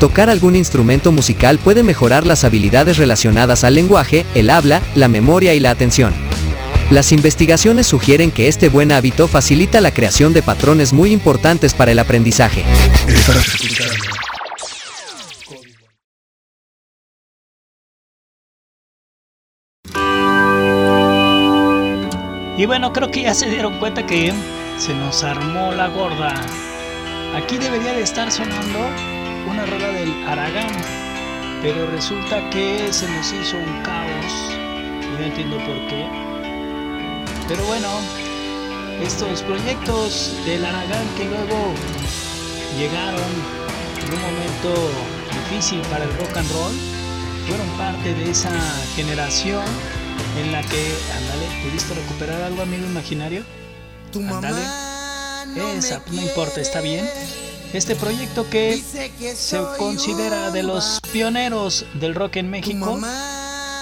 Tocar 0.00 0.28
algún 0.28 0.54
instrumento 0.54 1.12
musical 1.12 1.56
puede 1.56 1.82
mejorar 1.82 2.26
las 2.26 2.44
habilidades 2.44 2.98
relacionadas 2.98 3.64
al 3.64 3.74
lenguaje, 3.74 4.26
el 4.34 4.50
habla, 4.50 4.82
la 4.94 5.08
memoria 5.08 5.54
y 5.54 5.60
la 5.60 5.70
atención. 5.70 6.12
Las 6.90 7.12
investigaciones 7.12 7.86
sugieren 7.86 8.30
que 8.30 8.46
este 8.46 8.68
buen 8.68 8.92
hábito 8.92 9.28
facilita 9.28 9.80
la 9.80 9.92
creación 9.92 10.34
de 10.34 10.42
patrones 10.42 10.92
muy 10.92 11.10
importantes 11.10 11.72
para 11.72 11.92
el 11.92 11.98
aprendizaje. 11.98 12.64
Y 22.64 22.66
bueno, 22.66 22.94
creo 22.94 23.10
que 23.10 23.20
ya 23.20 23.34
se 23.34 23.50
dieron 23.50 23.78
cuenta 23.78 24.06
que 24.06 24.32
se 24.78 24.94
nos 24.94 25.22
armó 25.22 25.72
la 25.72 25.88
gorda. 25.88 26.32
Aquí 27.36 27.58
debería 27.58 27.92
de 27.92 28.00
estar 28.00 28.32
sonando 28.32 28.78
una 29.50 29.66
rola 29.66 29.88
del 29.88 30.26
Aragán, 30.26 30.70
pero 31.60 31.86
resulta 31.90 32.48
que 32.48 32.90
se 32.90 33.06
nos 33.06 33.30
hizo 33.34 33.58
un 33.58 33.82
caos 33.82 34.32
y 35.02 35.20
no 35.20 35.26
entiendo 35.26 35.58
por 35.58 35.76
qué. 35.88 36.08
Pero 37.48 37.66
bueno, 37.66 37.88
estos 39.02 39.42
proyectos 39.42 40.34
del 40.46 40.64
Aragán 40.64 41.06
que 41.18 41.26
luego 41.26 41.74
llegaron 42.78 43.30
en 44.06 44.14
un 44.14 44.22
momento 44.22 44.90
difícil 45.50 45.82
para 45.90 46.04
el 46.04 46.16
rock 46.16 46.34
and 46.34 46.50
roll, 46.50 46.72
fueron 47.46 47.68
parte 47.76 48.14
de 48.14 48.30
esa 48.30 48.58
generación 48.96 49.66
en 50.38 50.52
la 50.52 50.62
que, 50.62 50.94
ándale, 51.14 51.46
¿pudiste 51.62 51.94
recuperar 51.94 52.42
algo, 52.42 52.62
amigo 52.62 52.84
imaginario? 52.84 53.44
Ándale. 54.14 54.62
Esa, 55.76 56.02
no 56.10 56.22
importa, 56.22 56.60
está 56.60 56.80
bien. 56.80 57.08
Este 57.72 57.96
proyecto 57.96 58.48
que 58.48 58.82
se 59.34 59.60
considera 59.78 60.50
de 60.50 60.62
los 60.62 61.00
pioneros 61.12 61.86
del 61.94 62.14
rock 62.14 62.36
en 62.36 62.50
México, 62.50 62.98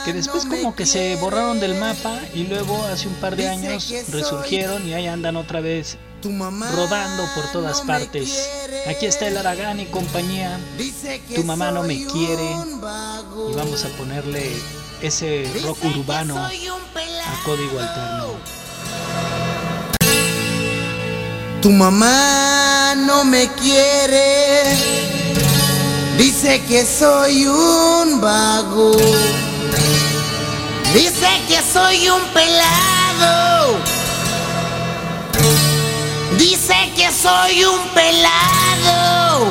que 0.04 0.12
después 0.12 0.46
como 0.46 0.74
que 0.74 0.86
se 0.86 1.16
borraron 1.16 1.60
del 1.60 1.74
mapa 1.74 2.18
y 2.34 2.44
luego 2.44 2.82
hace 2.86 3.08
un 3.08 3.14
par 3.14 3.36
de 3.36 3.48
años 3.48 3.92
resurgieron 4.10 4.86
y 4.88 4.94
ahí 4.94 5.06
andan 5.06 5.36
otra 5.36 5.60
vez 5.60 5.98
rodando 6.22 7.24
por 7.34 7.52
todas 7.52 7.82
partes. 7.82 8.48
Aquí 8.86 9.06
está 9.06 9.28
el 9.28 9.36
Aragán 9.36 9.80
y 9.80 9.86
compañía. 9.86 10.58
Tu 11.34 11.44
mamá 11.44 11.70
no 11.70 11.82
me 11.82 12.04
quiere. 12.06 12.50
Y 13.50 13.54
vamos 13.54 13.84
a 13.84 13.88
ponerle 13.98 14.50
ese 15.02 15.50
rock 15.64 15.84
urbano 15.84 16.38
a 16.38 16.50
código 17.44 17.80
alterno. 17.80 18.36
Tu 21.60 21.70
mamá 21.70 22.94
no 22.96 23.24
me 23.24 23.48
quiere, 23.54 24.64
dice 26.18 26.62
que 26.68 26.84
soy 26.86 27.46
un 27.46 28.20
vago, 28.20 28.92
dice 30.94 31.28
que 31.48 31.60
soy 31.62 32.08
un 32.08 32.22
pelado, 32.32 33.76
dice 36.38 36.92
que 36.96 37.10
soy 37.10 37.64
un 37.64 37.88
pelado 37.88 39.46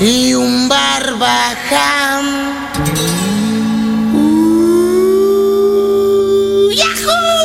y 0.00 0.34
un 0.34 0.68
barbaján. 0.68 2.41
Gracias 7.04 7.32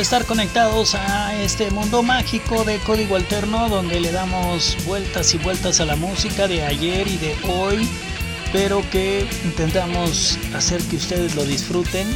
estar 0.00 0.24
conectados 0.24 0.94
a 0.94 1.34
este 1.34 1.70
mundo 1.70 2.02
mágico 2.02 2.64
de 2.64 2.78
código 2.78 3.16
alterno 3.16 3.68
donde 3.68 4.00
le 4.00 4.12
damos 4.12 4.76
vueltas 4.86 5.34
y 5.34 5.38
vueltas 5.38 5.80
a 5.80 5.84
la 5.84 5.96
música 5.96 6.48
de 6.48 6.64
ayer 6.64 7.06
y 7.06 7.18
de 7.18 7.36
hoy, 7.48 7.88
pero 8.52 8.82
que 8.90 9.26
intentamos 9.44 10.38
hacer 10.54 10.80
que 10.84 10.96
ustedes 10.96 11.34
lo 11.34 11.44
disfruten 11.44 12.06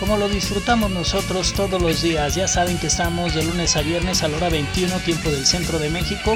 como 0.00 0.16
lo 0.16 0.28
disfrutamos 0.28 0.90
nosotros 0.90 1.52
todos 1.52 1.80
los 1.80 2.02
días. 2.02 2.34
Ya 2.34 2.48
saben 2.48 2.78
que 2.78 2.88
estamos 2.88 3.34
de 3.34 3.44
lunes 3.44 3.76
a 3.76 3.82
viernes 3.82 4.22
a 4.22 4.28
la 4.28 4.38
hora 4.38 4.48
21 4.48 4.98
tiempo 5.00 5.30
del 5.30 5.46
centro 5.46 5.78
de 5.78 5.90
México 5.90 6.34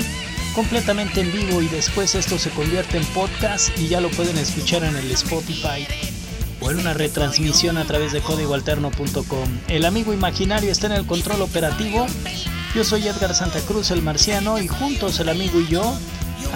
completamente 0.55 1.21
en 1.21 1.33
vivo 1.33 1.63
y 1.63 1.69
después 1.69 2.15
esto 2.15 2.39
se 2.39 2.51
convierte 2.51 2.99
en 2.99 3.05
podcast 3.07 3.77
y 3.79 3.89
ya 3.89 4.01
lo 4.01 4.11
pueden 4.11 4.39
escuchar 4.39 4.85
en 4.85 4.97
el 4.97 5.11
Spotify 5.11 5.87
en 6.71 6.81
una 6.81 6.95
retransmisión 6.95 7.79
a 7.79 7.85
través 7.85 8.12
de 8.12 8.21
códigoalterno.com. 8.21 9.59
El 9.69 9.85
amigo 9.85 10.12
imaginario 10.12 10.71
está 10.71 10.87
en 10.87 10.93
el 10.93 11.07
control 11.07 11.43
operativo. 11.43 12.07
Yo 12.75 12.85
soy 12.85 13.07
Edgar 13.09 13.35
Santa 13.35 13.61
Cruz, 13.61 13.91
el 13.91 14.03
marciano, 14.03 14.59
y 14.59 14.69
juntos 14.69 15.19
el 15.21 15.29
amigo 15.29 15.61
y 15.61 15.69
yo 15.69 15.97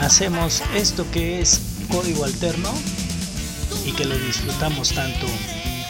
hacemos 0.01 0.63
esto 0.75 1.07
que 1.11 1.41
es 1.41 1.61
código 1.89 2.25
alterno 2.25 2.71
y 3.85 3.93
que 3.93 4.05
lo 4.05 4.17
disfrutamos 4.19 4.93
tanto. 4.93 5.27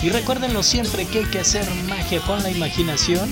Y 0.03 0.11
recuérdenlo 0.11 0.63
siempre 0.63 1.07
que 1.07 1.21
hay 1.21 1.25
que 1.27 1.41
hacer 1.41 1.69
magia 1.89 2.21
con 2.21 2.43
la 2.43 2.51
imaginación 2.51 3.29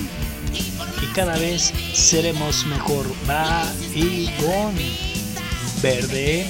y 1.01 1.05
cada 1.13 1.37
vez 1.37 1.73
seremos 1.93 2.65
mejor. 2.65 3.05
Va 3.29 3.65
y 3.93 4.27
con 4.41 4.73
verde. 5.81 6.47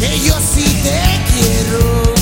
Que 0.00 0.26
yo 0.26 0.34
sí 0.40 0.64
te 0.82 1.00
quiero. 1.32 2.21